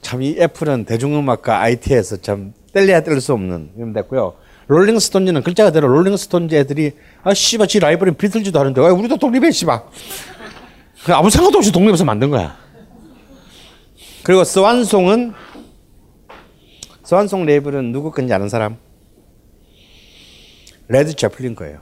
[0.02, 4.36] 참 이 애플은 대중음악과 IT에서 참 뗄래야 뗄 수 없는 이름 됐고요.
[4.68, 6.92] 롤링스톤즈는 글자 그대로 롤링스톤즈 애들이
[7.24, 9.82] 아 씨발 지 라이벌은 비틀즈도 하는데 아, 우리도 독립해 씨발
[11.10, 12.58] 아무 생각도 없이 독립해서 만든 거야.
[14.24, 15.34] 그리고 스완송은
[17.04, 18.78] 스완송 레이블은 누구 건지 아는 사람?
[20.88, 21.82] 레드 제플린 거예요.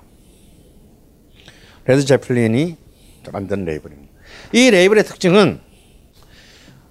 [1.85, 2.75] 레드 제플린이
[3.31, 4.11] 만든 레이블입니다.
[4.53, 5.59] 이 레이블의 특징은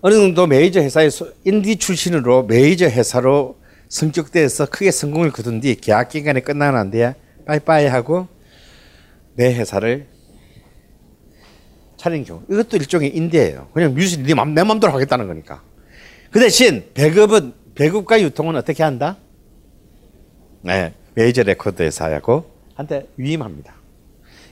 [0.02, 3.56] 어느 정도 메이저 회사의 소- 인디 출신으로 메이저 회사로
[3.88, 7.14] 승격돼서 크게 성공을 거둔 뒤 계약 기간이 끝나는데
[7.46, 8.26] 빠이빠이 하고
[9.34, 10.06] 내 회사를
[11.96, 13.68] 차린 경우 이것도 일종의 인디예요.
[13.72, 15.62] 그냥 뮤직 네 맘, 내 맘대로 하겠다는 거니까.
[16.32, 19.18] 그 대신 배급은 배급과 유통은 어떻게 한다?
[20.62, 23.74] 네, 메이저 레코드 회사하고 한테 위임합니다.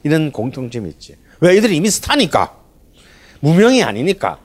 [0.04, 1.16] 이런 공통점이 있지.
[1.40, 2.56] 왜 이들이 이미 스타니까
[3.40, 4.38] 무명이 아니니까.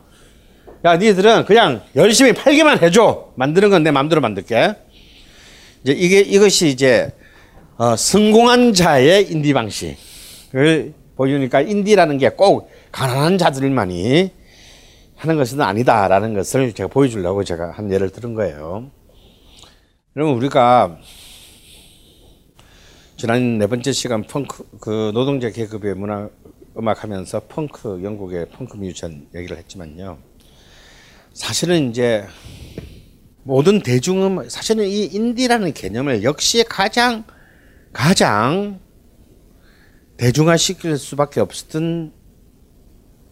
[0.86, 3.34] 야, 니들은 그냥 열심히 팔기만 해줘.
[3.36, 4.76] 만드는 건 내 마음대로 만들게.
[5.84, 7.12] 이제 이게 이것이 이제
[7.78, 14.32] 어, 성공한 자의 인디 방식을 보여주니까 인디라는 게 꼭 가난한 자들만이
[15.16, 18.92] 하는 것은 아니다라는 것을 제가 보여주려고 제가 한 예를 들은 거예요.
[20.16, 20.98] 여러분 우리가
[23.18, 26.30] 지난 네 번째 시간 펑크 그 노동자 계급의 문화
[26.78, 30.18] 음악 하면서 펑크 영국의 펑크 뮤지션 얘기를 했지만요.
[31.36, 32.26] 사실은 이제
[33.44, 37.26] 모든 대중음 사실은 이 인디라는 개념을 역시 가장
[37.92, 38.80] 가장
[40.16, 42.14] 대중화시킬 수밖에 없었던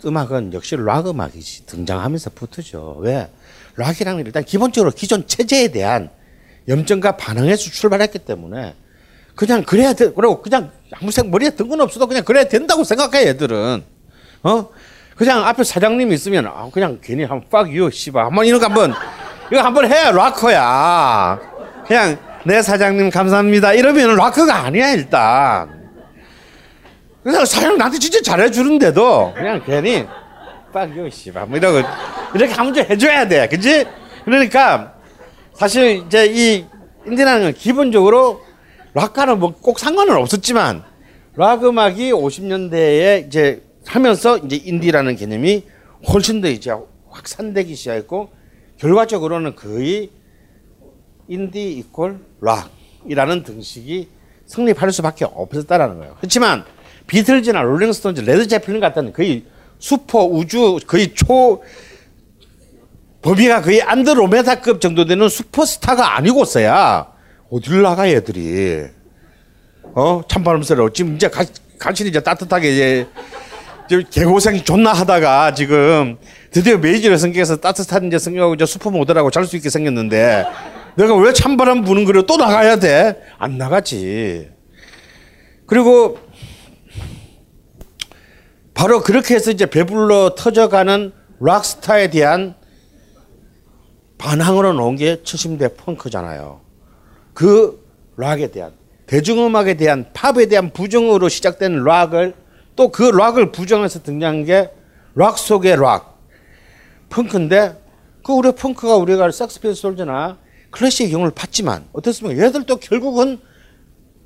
[0.06, 2.98] 음악은 역시 락 음악이 등장하면서 붙죠.
[3.00, 3.32] 왜?
[3.78, 6.10] 게 일단 기본적으로 기존 체제에 대한
[6.68, 8.76] 염증과 반응에서 출발했기 때문에
[9.34, 10.12] 그냥 그래야 돼.
[10.12, 13.84] 그리고 그냥 아무 생 머리에 든 건 없어도 그냥 그래야 된다고 생각해 얘들은.
[14.44, 14.70] 어?
[15.16, 18.94] 그냥 앞에 사장님이 있으면 아, 그냥 괜히 한번 fuck you 씨발 한번 이런 거 한번
[19.52, 21.40] 이거 한번 해 락커야.
[21.88, 25.84] 그냥 네 사장님 감사합니다 이러면 락커가 아니야 일단.
[27.24, 30.06] 그냥 사장 나한테 진짜 잘해주는데도 그냥 괜히
[30.70, 31.88] fuck you 씨발 뭐 이러고
[32.34, 33.86] 이렇게 한번 좀 해줘야 돼, 그지?
[34.26, 34.94] 그러니까
[35.54, 36.66] 사실 이제 이
[37.06, 38.42] 인디라는 건 기본적으로
[38.96, 40.84] 락과는 뭐 꼭 상관은 없었지만
[41.36, 45.64] 락 음악이 50년대에 이제 하면서 이제 인디라는 개념이
[46.12, 46.72] 훨씬 더 이제
[47.10, 48.30] 확산되기 시작했고
[48.78, 50.10] 결과적으로는 거의
[51.28, 54.10] 인디 equal 락이라는 등식이
[54.46, 56.16] 성립할 수밖에 없었다라는 거예요.
[56.18, 56.66] 그렇지만
[57.08, 59.46] 비틀즈나 롤링스톤즈, 레드 제플린 같은 거의
[59.80, 61.64] 슈퍼 우주 거의 초
[63.22, 67.12] 범위가 거의 안드로메다급 정도 되는 슈퍼스타가 아니고서야
[67.50, 68.86] 어딜 나가 얘들이
[69.96, 71.46] 어 찬바람스러워 지금 이제 가,
[71.80, 73.08] 간신히 이제 따뜻하게 이제
[74.02, 76.18] 개고생 존나 하다가 지금
[76.52, 80.46] 드디어 메이저를 성격해서 따뜻한 이제 성격하고 이제 슈퍼 모델하고 잘 수 있게 생겼는데
[80.96, 83.22] 내가 왜 찬바람 부는 거를 또 나가야 돼?
[83.38, 84.50] 안 나가지.
[85.66, 86.18] 그리고
[88.74, 92.56] 바로 그렇게 해서 이제 배불러 터져가는 락스타에 대한
[94.18, 96.62] 반항으로 나온 게 70대 펑크잖아요.
[97.34, 97.84] 그
[98.18, 98.72] 락에 대한
[99.08, 102.34] 대중음악에 대한 팝에 대한 부정으로 시작된 락을
[102.76, 104.70] 또 그 락을 부정해서 등장한 게
[105.16, 106.20] 락 속의 락
[107.10, 107.78] 펑크인데
[108.26, 110.38] 그 우리 펑크가 우리가 섹스 피스톨즈나
[110.72, 112.44] 클래시의 경우를 봤지만 어떻습니까?
[112.44, 113.40] 얘들도 결국은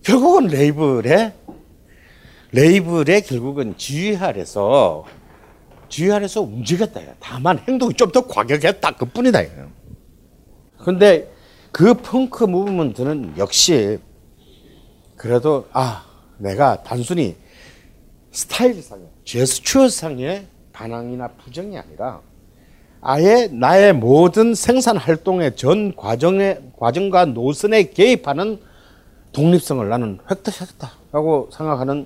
[0.02, 1.34] 결국은 레이블에
[2.54, 5.04] 레이블에 결국은 지휘 아래서
[5.90, 7.02] 지휘 아래서 움직였다.
[7.20, 8.92] 다만 행동이 좀 더 과격했다.
[8.92, 9.42] 그뿐이다.
[10.86, 11.30] 근데
[11.74, 13.98] 그 펑크 무브먼트는 역시
[15.18, 16.06] 그래도 아
[16.38, 17.36] 내가 단순히
[18.32, 22.22] 스타일상의 제스처상의 반항이나 부정이 아니라
[23.02, 28.60] 아예 나의 모든 생산 활동의 전 과정의 과정과 노선에 개입하는
[29.32, 32.06] 독립성을 나는 획득했다라고 생각하는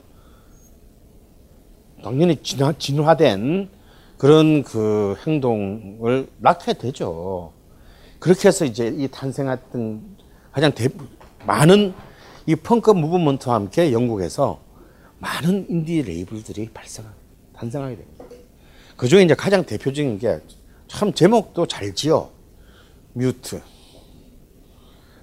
[2.04, 3.70] 당연히 진화, 진화된
[4.18, 7.54] 그런 그 행동을 낳게 되죠.
[8.20, 10.18] 그렇게 해서 이제 이 탄생했던
[10.52, 10.90] 가장 대,
[11.46, 11.94] 많은
[12.46, 14.60] 이 펑크 무브먼트와 함께 영국에서
[15.22, 17.06] 많은 인디 레이블들이 발생,
[17.54, 18.26] 탄생하게 됩니다.
[18.98, 20.40] 그 중에 이제 가장 대표적인 게
[20.92, 22.30] 참 제목도 잘 지어.
[23.14, 23.62] 뮤트.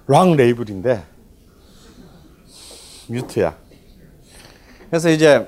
[0.07, 1.05] 락 레이블인데,
[3.09, 3.57] 뮤트야.
[4.89, 5.47] 그래서 이제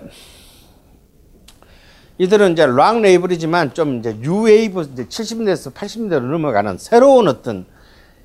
[2.18, 7.64] 이들은 이제 락 레이블이지만 좀 이제 뉴웨이브 이제 70년대에서 80년대로 넘어가는 새로운 어떤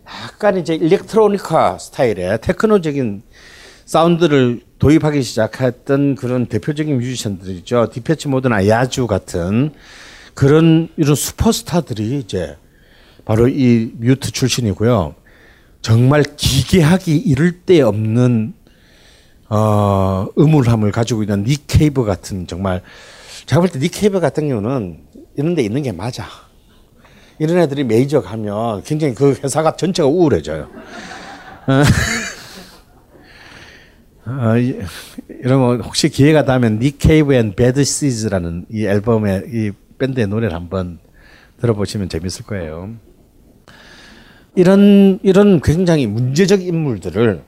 [0.06, 3.24] 약간 이제 일렉트로니카 스타일의 테크노적인
[3.86, 7.90] 사운드를 도입하기 시작했던 그런 대표적인 뮤지션들이죠.
[7.92, 9.72] 디페치 모드나 야주 같은
[10.36, 12.56] 그런 이런 슈퍼스타들이 이제
[13.26, 15.16] 바로 이 뮤트 출신이고요.
[15.82, 18.54] 정말 기괴하기 이를 데 없는
[19.50, 22.84] 어, 음울함을 가지고 있는 닉 케이브 같은 정말
[23.48, 25.00] 제가 볼때닉 케이브 같은 경우는
[25.36, 26.28] 이런 데 있는 게 맞아.
[27.40, 30.70] 이런 애들이 메이저 가면 굉장히 그 회사가 전체가 우울해져요.
[34.28, 34.80] 어, 어, 이-
[35.30, 41.00] 이러면 혹시 기회가 닿으면 닉 케이브 앤 배드 시즈라는 이 앨범의 이 밴드의 노래를 한번
[41.62, 42.90] 들어보시면 재밌을 거예요.
[44.56, 47.42] 이런 이런 굉장히 문제적 인물들을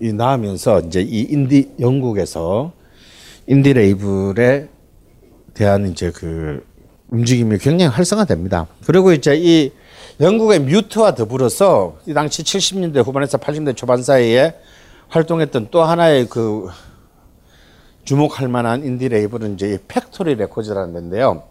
[0.00, 2.72] 이 나오면서 이제 이 인디 영국에서
[3.46, 4.68] 인디 레이블에
[5.54, 6.64] 대한 이제 그
[7.08, 8.66] 움직임이 굉장히 활성화됩니다.
[8.86, 9.72] 그리고 이제 이
[10.20, 14.54] 영국의 뮤트와 더불어서 이 당시 70년대 후반에서 80년대 초반 사이에
[15.08, 16.68] 활동했던 또 하나의 그
[18.04, 21.44] 주목할 만한 인디 레이블은 이제 이 팩토리 레코즈라는 데인데요.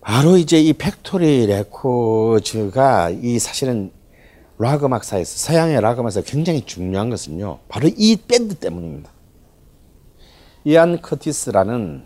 [0.00, 3.90] 바로 이제 이 팩토리 레코즈가 이 사실은
[4.58, 7.60] 락 음악사에서 서양의 락 음악사에서 굉장히 중요한 것은요.
[7.68, 9.10] 바로 이 밴드 때문입니다.
[10.64, 12.04] 이안 커티스라는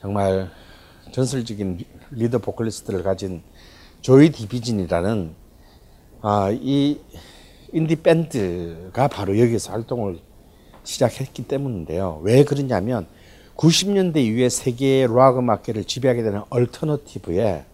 [0.00, 0.50] 정말
[1.12, 3.42] 전설적인 리더 보컬리스트를 가진
[4.00, 5.34] 조이 디비전이라는
[6.22, 7.00] 아, 이
[7.72, 10.18] 인디 밴드가 바로 여기서 활동을
[10.84, 12.20] 시작했기 때문인데요.
[12.22, 13.06] 왜 그러냐면
[13.56, 17.64] 90년대 이후에 세계의 락 음악계를 지배하게 되는 alternative에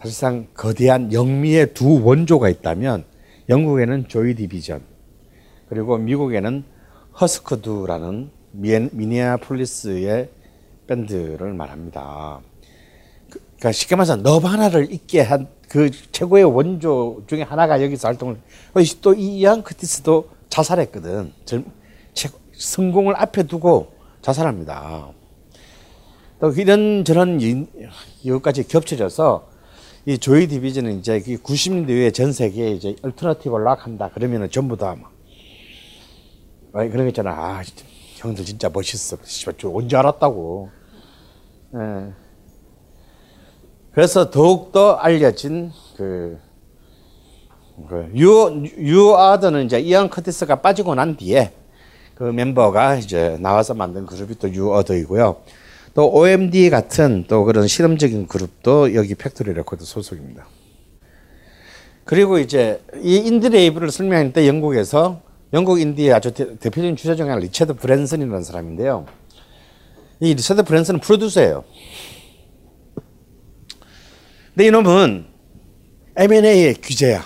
[0.00, 3.04] 사실상 거대한 영미의 두 원조가 있다면
[3.48, 4.82] 영국에는 조이 디비전
[5.68, 6.64] 그리고 미국에는
[7.20, 10.30] 허스커두라는 미니아폴리스의
[10.86, 12.40] 밴드를 말합니다.
[13.66, 18.38] 그- 그러니까 쉽게 말해서 너바나를 있게 한 그 최고의 원조 중에 하나가 여기서 활동을
[19.02, 21.32] 또 이안 커티스도 자살했거든.
[22.54, 23.92] 성공을 앞에 두고
[24.22, 25.08] 자살합니다.
[26.40, 27.66] 또 이런 저런 이-
[28.22, 29.48] 이것까지 겹쳐져서
[30.06, 35.10] 이 조이 디비전은 이제 90년대 전 세계에 이제 alternative 락 한다 그러면은 전부 다 막,
[36.74, 37.30] 아, 그런 거 있잖아.
[37.32, 37.62] 아,
[38.18, 39.16] 형들 진짜 멋있어.
[39.58, 40.70] 저 언제 알았다고.
[41.74, 42.25] 예.
[43.96, 46.38] 그래서 더욱더 알려진 그,
[47.88, 51.54] 그 유, 뉴오더는 이제 이안 커티스가 빠지고 난 뒤에
[52.14, 55.36] 그 멤버가 이제 나와서 만든 그룹이 또 뉴오더이고요.
[55.94, 60.46] 또 OMD 같은 또 그런 실험적인 그룹도 여기 팩토리 레코드 소속입니다.
[62.04, 65.22] 그리고 이제 이 인디 레이블을 설명할 때 영국에서
[65.54, 69.06] 영국 인디의 아주 대, 표적인 주자 중에 리처드 브랜슨이라는 사람인데요.
[70.20, 71.64] 이 리처드 브랜슨은 프로듀서예요.
[74.56, 75.26] 근데 이놈은
[76.16, 77.22] M&A의 귀재야.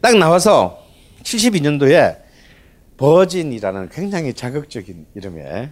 [0.00, 0.82] 딱 나와서
[1.22, 2.16] 72년도에
[2.96, 5.70] 버진이라는 굉장히 자극적인 이름의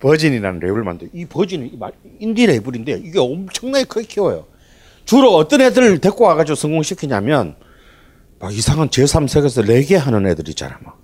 [0.00, 1.10] 버진이라는 레이블을 만들어.
[1.12, 1.78] 이 버진이
[2.20, 4.46] 인디 레이블인데 이게 엄청나게 크게 키워요.
[5.04, 7.56] 주로 어떤 애들을 데리고 와가지고 성공시키냐면
[8.38, 10.78] 막 이상한 제3세계에서 레게 하는 애들 있잖아.
[10.82, 10.98] 막.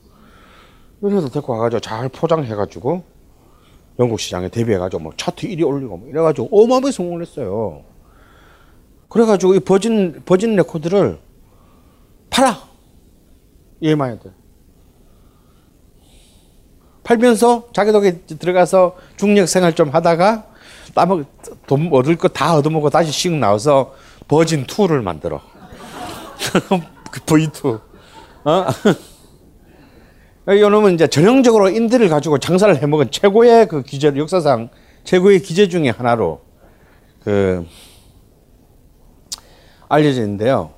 [1.03, 3.16] 이런 애들 데리고 와가지고 잘 포장해가지고
[3.99, 7.83] 영국 시장에 데뷔해가지고 뭐 차트 1위 올리고 뭐 이래가지고 어마어마하게 성공을 했어요.
[9.09, 11.19] 그래가지고 이 버진, 버진 레코드를
[12.31, 12.59] 팔아.
[13.81, 14.31] EMI한테.
[17.05, 18.03] 팔면서 자기도
[18.39, 20.47] 들어가서 중력 생활 좀 하다가
[21.67, 23.95] 돈 얻을 거 다 얻어먹고 다시 씩 나와서
[24.29, 25.41] 버진 2를 만들어.
[27.13, 27.81] 그 V2.
[28.45, 28.65] 어?
[30.55, 34.69] 이놈은 이제 전형적으로 인디를 가지고 장사를 해먹은 최고의 그 기재, 역사상
[35.05, 36.41] 최고의 기재 중의 하나로
[37.25, 37.67] 그
[39.89, 40.71] 알려져 있는데요.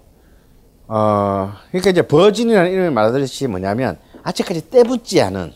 [0.86, 5.52] 어, 그러니까 이제 버진이라는 이름을 말하듯이 뭐냐면 아직까지 때붙지 않은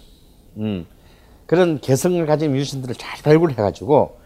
[0.59, 0.87] 음,
[1.47, 4.19] 그런 개성을 가진 뮤지션들을 잘 발굴해가지고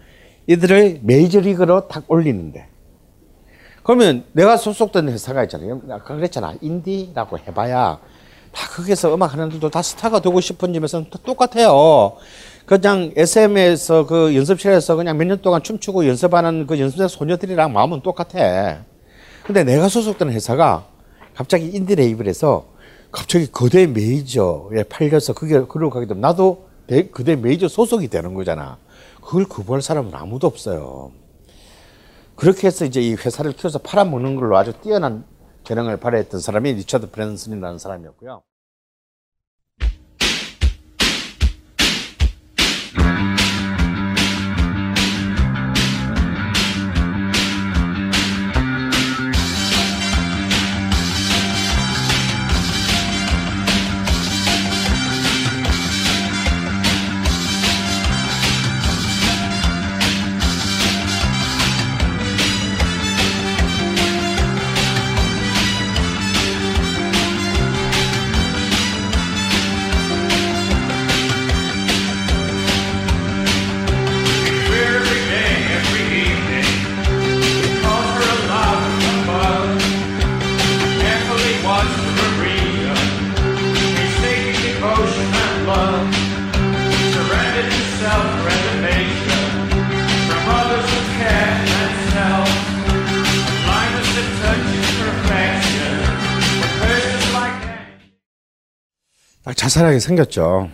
[0.49, 2.69] 이들을 메이저리그로 탁 올리는데
[3.85, 5.81] 그러면 내가 소속된 회사가 있잖아요.
[5.91, 6.55] 아까 그랬잖아.
[6.61, 8.01] 인디라고 해봐야
[8.57, 12.17] 다 거기서 음악 하는 애들도 다 스타가 되고 싶은 점에서는 똑같아요.
[12.65, 18.79] 그냥 SM에서 그 연습실에서 그냥 몇 년 동안 춤추고 연습하는 그 연습생 소녀들이랑 마음은 똑같아.
[19.45, 20.87] 근데 내가 소속된 회사가
[21.35, 22.69] 갑자기 인디 레이블 에서
[23.13, 26.67] 갑자기 거대 메이저에 팔려서 그게 그러고 가게 되면 나도
[27.13, 28.79] 그대 메이저 소속이 되는 거잖아.
[29.23, 31.13] 그걸 거부할 사람은 아무도 없어요.
[32.37, 35.25] 그렇게 해서 이제 이 회사를 키워서 팔아먹는 걸로 아주 뛰어난
[35.67, 38.43] 재능을 발휘했던 사람이 리처드 브랜슨이라는 사람이었고요.
[99.67, 100.71] 자살하게 생겼죠.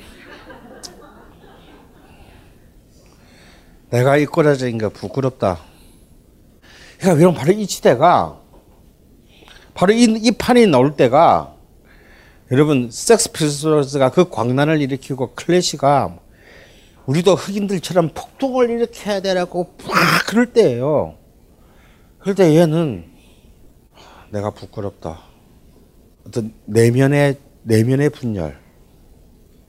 [3.89, 5.60] 내가 이 꼬라지인가 부끄럽다.
[6.98, 8.39] 그러니까 여러분 바로 이 시대가
[9.73, 11.55] 바로 이, 이 판이 나올 때가
[12.51, 16.19] 여러분 섹스 피스톨스가 그 광란을 일으키고 클래시가
[17.06, 21.16] 우리도 흑인들처럼 폭동을 일으켜야 되라고 막 그럴 때예요.
[22.19, 23.10] 그럴 때 얘는
[24.31, 25.23] 내가 부끄럽다.
[26.27, 28.61] 어떤 내면의 내면의 분열,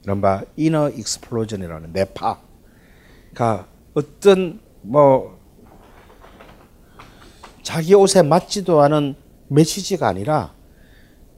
[0.04, 2.42] 이른바 inner explosion이라는 내파.
[3.34, 5.40] 그러니까 어떤 뭐
[7.62, 9.16] 자기 옷에 맞지도 않은
[9.48, 10.54] 메시지가 아니라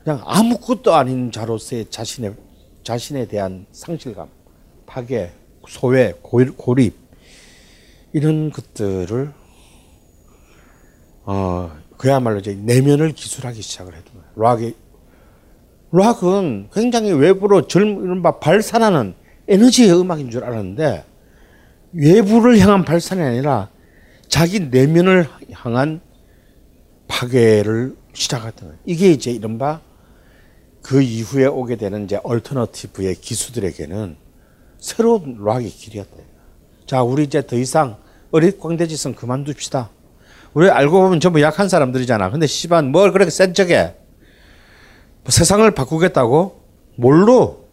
[0.03, 2.35] 그냥 아무것도 아닌 자로서의 자신의
[2.83, 4.29] 자신에 대한 상실감,
[4.85, 5.31] 파괴,
[5.67, 6.95] 소외, 고립
[8.13, 9.33] 이런 것들을
[11.25, 14.25] 어 그야말로 이제 내면을 기술하기 시작을 거예요.
[14.35, 14.75] 락이
[15.91, 19.13] 락은 굉장히 외부로 젊은 바 발산하는
[19.47, 21.05] 에너지의 음악인 줄 알았는데
[21.93, 23.69] 외부를 향한 발산이 아니라
[24.27, 26.01] 자기 내면을 향한
[27.07, 28.79] 파괴를 시작했던 거예요.
[28.85, 29.81] 이게 이제 이른바
[30.81, 34.17] 그 이후에 오게 되는 이제 얼터너티브의 기수들에게는
[34.79, 36.11] 새로운 락의 길이었다.
[36.85, 37.97] 자, 우리 이제 더 이상
[38.31, 39.89] 어릿 광대짓은 그만둡시다.
[40.53, 42.29] 우리 알고 보면 전부 약한 사람들이잖아.
[42.29, 43.95] 근데 씨발 뭘 그렇게 센 척해?
[45.25, 46.63] 뭐 세상을 바꾸겠다고?
[46.97, 47.65] 뭘로?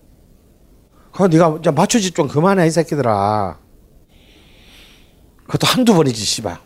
[1.12, 3.58] 그 네가 이제 맞춰지 좀 그만해 이 새끼들아.
[5.46, 6.58] 그것도 한두 번이지 씨발.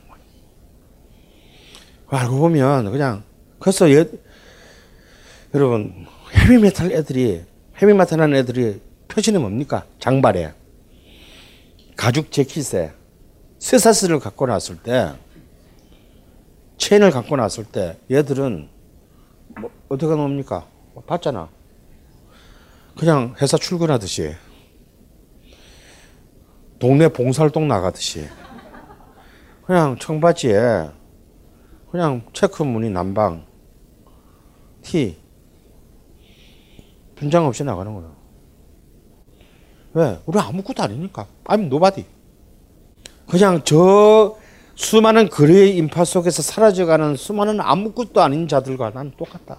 [2.08, 3.24] 알고 보면 그냥
[3.58, 4.08] 그래서 예,
[5.52, 7.42] 여러분 헤비메탈 애들이
[7.82, 9.84] 헤비메탈 하는 애들이 표시는 뭡니까?
[9.98, 10.54] 장발에
[11.96, 12.92] 가죽 재킷에
[13.58, 15.14] 쇠사슬을 갖고 나왔을 때
[16.78, 18.68] 체인을 갖고 나왔을 때 얘들은
[19.60, 20.75] 뭐 어떻게 놉니까?
[21.02, 21.48] 봤잖아.
[22.98, 24.34] 그냥 회사 출근하듯이
[26.78, 28.26] 동네 봉사활동 나가듯이
[29.64, 30.90] 그냥 청바지에
[31.90, 33.46] 그냥 체크 무늬 남방
[34.82, 35.16] 티
[37.16, 38.14] 분장 없이 나가는 거야.
[39.94, 40.20] 왜?
[40.26, 41.26] 우리 아무것도 아니니까.
[41.44, 42.04] I'm nobody.
[43.26, 44.36] 그냥 저
[44.74, 49.58] 수많은 글의 인파 속에서 사라져가는 수많은 아무것도 아닌 자들과 난 똑같다.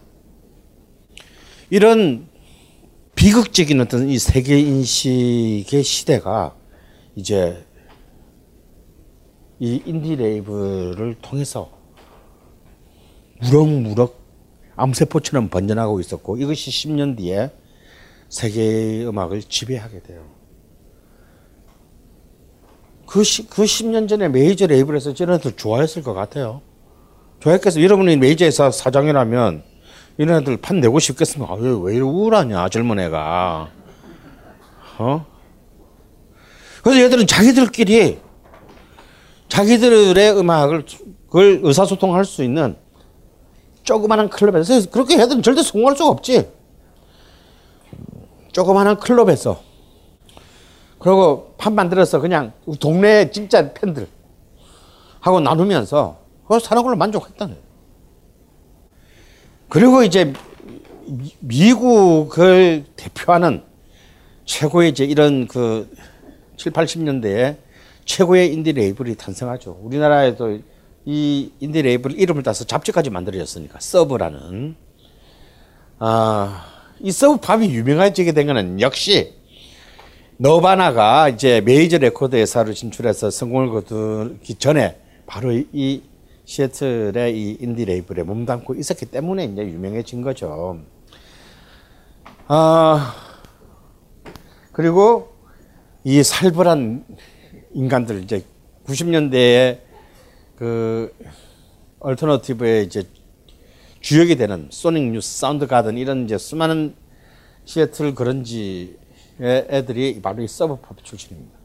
[1.69, 2.27] 이런
[3.15, 6.55] 비극적인 어떤 이 세계 인식의 시대가
[7.15, 7.65] 이제
[9.59, 11.69] 이 인디 레이블을 통해서
[13.41, 14.15] 무럭무럭
[14.75, 17.51] 암세포처럼 번져나가고 있었고 이것이 10년 뒤에
[18.29, 20.25] 세계 음악을 지배하게 돼요.
[23.07, 26.61] 그, 시, 그 10년 전에 메이저 레이블에서 저네들 좋아했을 것 같아요.
[27.39, 27.81] 좋아했겠어.
[27.81, 29.63] 여러분이 메이저에서 사장이라면
[30.19, 31.53] 이네들 판 내고 싶겠습니까?
[31.55, 33.69] 왜, 왜 이렇게 우울하냐, 젊은 애가.
[34.99, 35.25] 어?
[36.83, 38.19] 그래서 얘들은 자기들끼리
[39.49, 40.85] 자기들의 음악을
[41.27, 42.75] 그걸 의사소통할 수 있는
[43.83, 46.49] 조그마한 클럽에서 그렇게 애들은 절대 성공할 수가 없지.
[48.51, 49.61] 조그마한 클럽에서
[50.99, 54.07] 그리고 판 만들어서 그냥 동네 진짜 팬들
[55.19, 56.17] 하고 나누면서
[56.47, 57.66] 그 사는 걸로 만족했다는 거예요.
[59.69, 60.33] 그리고 이제
[61.39, 63.63] 미국을 대표하는
[64.45, 65.89] 최고의 이제 이런 그
[66.55, 67.57] 7, 80년대에
[68.05, 69.79] 최고의 인디 레이블이 탄생하죠.
[69.83, 70.59] 우리나라에도
[71.05, 74.75] 이 인디 레이블 이름을 따서 잡지까지 만들어졌으니까 서브라는
[75.99, 76.65] 아,
[76.99, 79.33] 이 서브 팝이 유명해지게 된 거는 역시
[80.37, 86.01] 너바나가 이제 메이저 레코드 회사로 진출해서 성공을 거두기 전에 바로 이
[86.47, 90.79] 시애틀의 이 인디 레이블에 몸담고 있었기 때문에 이제 유명해진 거죠.
[92.47, 93.13] 아
[94.71, 95.35] 그리고
[96.05, 97.05] 이 살벌한
[97.73, 98.45] 인간들 이제
[98.85, 99.79] 90년대에
[100.55, 101.13] 그
[101.99, 103.03] alternative의 이제
[103.99, 106.95] 주역이 되는 소닉 유스, 사운드 가든 이런 이제 수많은
[107.65, 108.97] 시애틀 그런지
[109.41, 111.57] 애들이 바로 이 서브팝 출신입니다.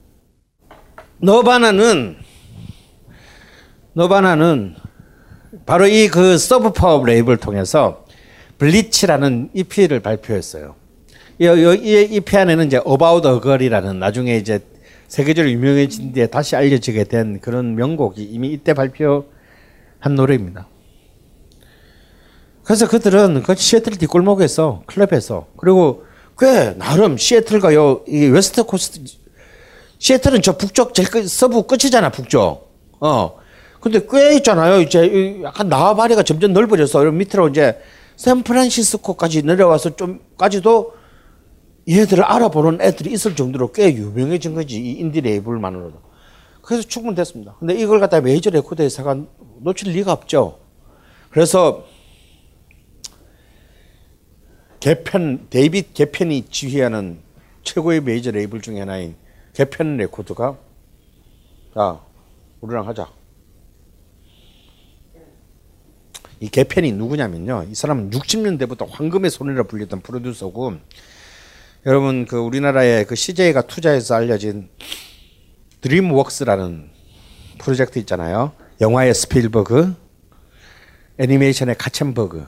[1.19, 2.17] 너바나는
[3.95, 4.75] 너바나는
[5.67, 8.07] 바로 이 그 서브팝 레이블 통해서
[8.59, 10.75] Bleach라는 EP를 발표했어요.
[11.39, 14.61] 이, 이 EP 안에는 이제 About a Girl이라는 나중에 이제
[15.09, 19.25] 세계적으로 유명해진 뒤에 다시 알려지게 된 그런 명곡이 이미 이때 발표한
[20.15, 20.69] 노래입니다.
[22.65, 26.05] 그래서 그들은 그 시애틀 뒷골목에서 클럽에서 그리고
[26.39, 27.73] 꽤 나름 시애틀과
[28.09, 29.01] 이 West Coast
[29.99, 32.73] 시애틀은 저 북쪽 제일 끝, 서부 끝이잖아 북쪽.
[33.01, 33.42] 어.
[33.83, 34.81] 근데 꽤 있잖아요.
[34.81, 37.83] 이제 약간 나와바리가 점점 넓어져서 밑으로 이제
[38.15, 40.95] 샌프란시스코까지 내려와서 좀까지도
[41.89, 46.01] 얘들을 알아보는 애들이 있을 정도로 꽤 유명해진 거지 이 인디 레이블만으로도.
[46.63, 47.57] 그래서 충분했습니다.
[47.59, 49.17] 근데 이걸 갖다 메이저 레코드 회사가
[49.63, 50.61] 놓칠 리가 없죠.
[51.31, 51.85] 그래서
[54.79, 57.19] 게펜 데이빗 게펜이 지휘하는
[57.65, 59.17] 최고의 메이저 레이블 중에 하나인
[59.55, 60.57] 게펜 레코드가
[61.75, 62.01] 자
[62.61, 63.22] 우리랑 하자.
[66.43, 67.69] 이 게펜이 누구냐면요.
[67.71, 70.75] 이 사람은 60년대부터 황금의 손이라 불렸던 프로듀서고
[71.87, 74.69] 여러분 그 우리나라의 그 CJ가 투자해서 알려진
[75.83, 76.91] 드림웍스라는
[77.59, 78.51] 프로젝트 있잖아요.
[78.81, 79.95] 영화의 스필버그,
[81.19, 82.45] 애니메이션의 카첸버그,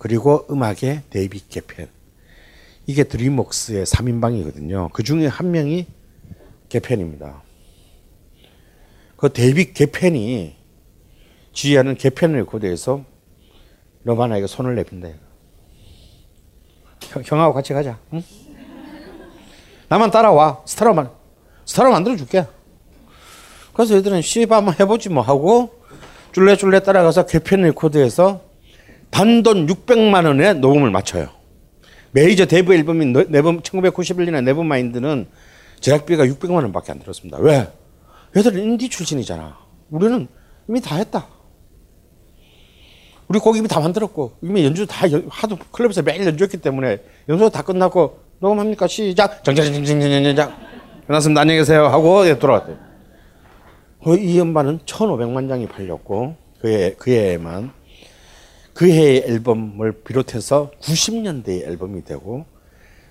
[0.00, 1.86] 그리고 음악의 데이빗 게펜.
[2.88, 4.90] 이게 드림웍스의 3인방이거든요.
[4.92, 5.86] 그 중에 한 명이
[6.68, 7.44] 게펜입니다.
[9.16, 10.56] 그 데이빗 게펜이
[11.52, 13.04] 지휘하는 게펜 레코드에서
[14.02, 15.08] 너바나에게 손을 내민다.
[17.10, 17.98] 형, 형하고 같이 가자.
[18.12, 18.22] 응?
[19.88, 20.62] 나만 따라와.
[20.64, 21.10] 스타로 만
[21.64, 22.46] 스타로 만들어 줄게.
[23.72, 25.80] 그래서 얘들은 씨바 한번 해보지 뭐 하고
[26.32, 28.42] 쫄래쫄래 따라가서 게펜 레코드에서
[29.10, 31.28] 단돈 600만 원에 녹음을 마쳐요.
[32.12, 35.26] 메이저 데뷔 앨범인 너- Never 1991년에 Nevermind는
[35.80, 37.38] 제작비가 600만 원밖에 안 들었습니다.
[37.38, 37.68] 왜?
[38.36, 39.56] 얘들은 인디 출신이잖아.
[39.90, 40.28] 우리는
[40.68, 41.26] 이미 다 했다.
[43.30, 46.98] 우리 곡 이미 다 만들었고 이미 연주 다 연- 하도 클럽에서 매일 연주했기 때문에
[47.28, 48.88] 연주가 다 끝났고 녹음합니까?
[48.88, 49.44] 시작.
[49.44, 50.52] 정정정정정정정.
[51.06, 51.40] 끝났습니다.
[51.40, 51.86] 안녕히 계세요.
[51.86, 52.76] 하고 예, 돌아갔대요.
[54.00, 57.72] 어, 이 음반은 1,500만 장이 팔렸고 그해 그해에만
[58.74, 62.46] 그 해의 앨범을 비롯해서 90년대의 앨범이 되고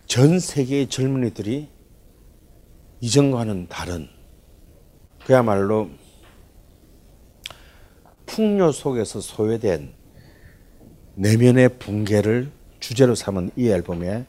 [0.05, 1.69] 전 세계의 젊은이들이
[2.99, 4.09] 이전과는 다른
[5.25, 5.87] 그야말로
[8.25, 9.93] 풍요 속에서 소외된
[11.19, 14.25] 내면의 붕괴를 주제로 삼은 이 앨범에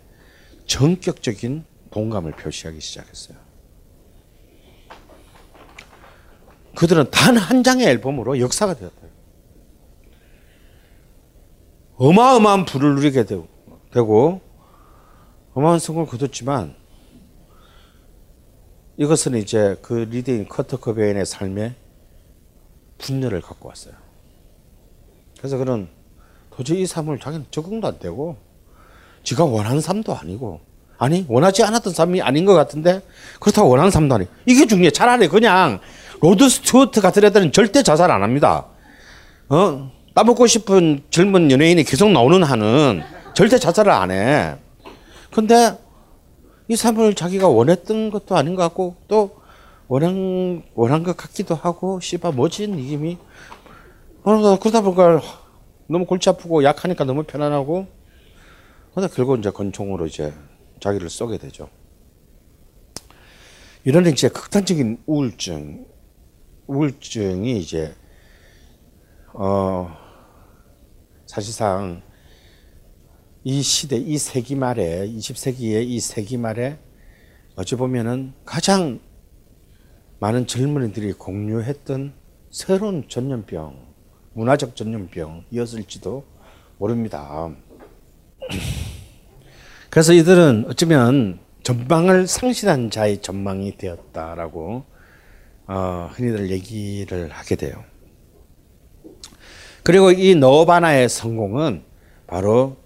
[0.66, 3.38] 전격적인 동감을 표시하기 시작했어요.
[6.74, 8.96] 그들은 단 한 장의 앨범으로 역사가 되었다.
[11.96, 14.40] 어마어마한 부를 누리게 되고,
[15.52, 16.74] 어마어마한 성공을 거뒀지만
[18.96, 21.76] 이것은 이제 그 리드인 커터 커베인의 삶에
[22.98, 23.94] 분열을 갖고 왔어요.
[25.38, 25.88] 그래서 그는
[26.60, 28.36] 도저히 이 삶을 자기는 적응도 안 되고
[29.24, 30.60] 지가 원하는 삶도 아니고
[30.98, 33.00] 아니 원하지 않았던 삶이 아닌 것 같은데
[33.40, 34.26] 그렇다고 원하는 삶도 아니.
[34.44, 34.90] 이게 중요해.
[34.90, 35.80] 차라리 그냥
[36.20, 38.66] 로드 스튜어트 같은 애들은 절대 자살 안 합니다.
[39.48, 39.90] 어?
[40.14, 44.56] 따먹고 싶은 젊은 연예인이 계속 나오는 한은 절대 자살을 안해.
[45.32, 45.78] 근데
[46.68, 49.40] 이 삶을 자기가 원했던 것도 아닌 것 같고 또
[49.88, 53.16] 원한 원한 것 같기도 하고 씨발 뭐지 느낌이.
[54.24, 55.22] 어, 그러다 보니까
[55.90, 57.88] 너무 골치 아프고 약하니까 너무 편안하고
[58.94, 60.32] 근데 결국 이제 권총으로 이제
[60.78, 61.68] 자기를 쏘게 되죠.
[63.82, 65.86] 이런 이제 극단적인 우울증,
[66.68, 67.92] 우울증이 이제
[69.34, 69.90] 어
[71.26, 72.02] 사실상
[73.42, 76.78] 이 시대, 이 세기 말에 20세기의 이 세기 말에
[77.56, 79.00] 어찌 보면은 가장
[80.20, 82.14] 많은 젊은이들이 공유했던
[82.50, 83.89] 새로운 전염병,
[84.40, 86.24] 문화적 전염병이었을지도
[86.78, 87.50] 모릅니다.
[89.90, 94.84] 그래서 이들은 어쩌면 전망을 상실한 자의 전망이 되었다라고
[95.66, 97.84] 어, 흔히들 얘기를 하게 돼요.
[99.82, 101.82] 그리고 이 너바나의 성공은
[102.26, 102.78] 바로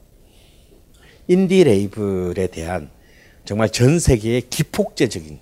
[1.29, 2.91] 인디 레이블에 대한
[3.45, 5.39] 정말 전 세계의 기폭제적인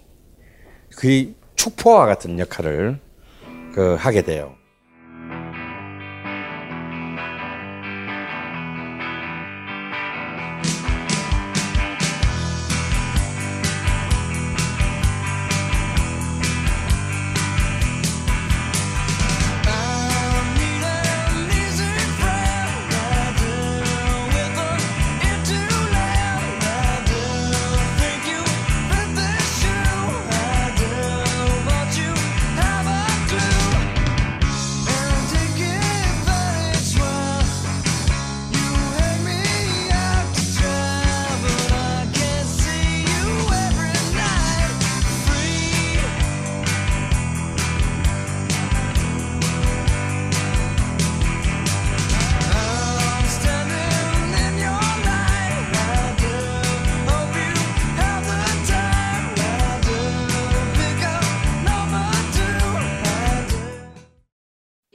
[0.97, 3.01] 그 축포와 같은 역할을
[3.73, 4.62] 그 하게 돼요.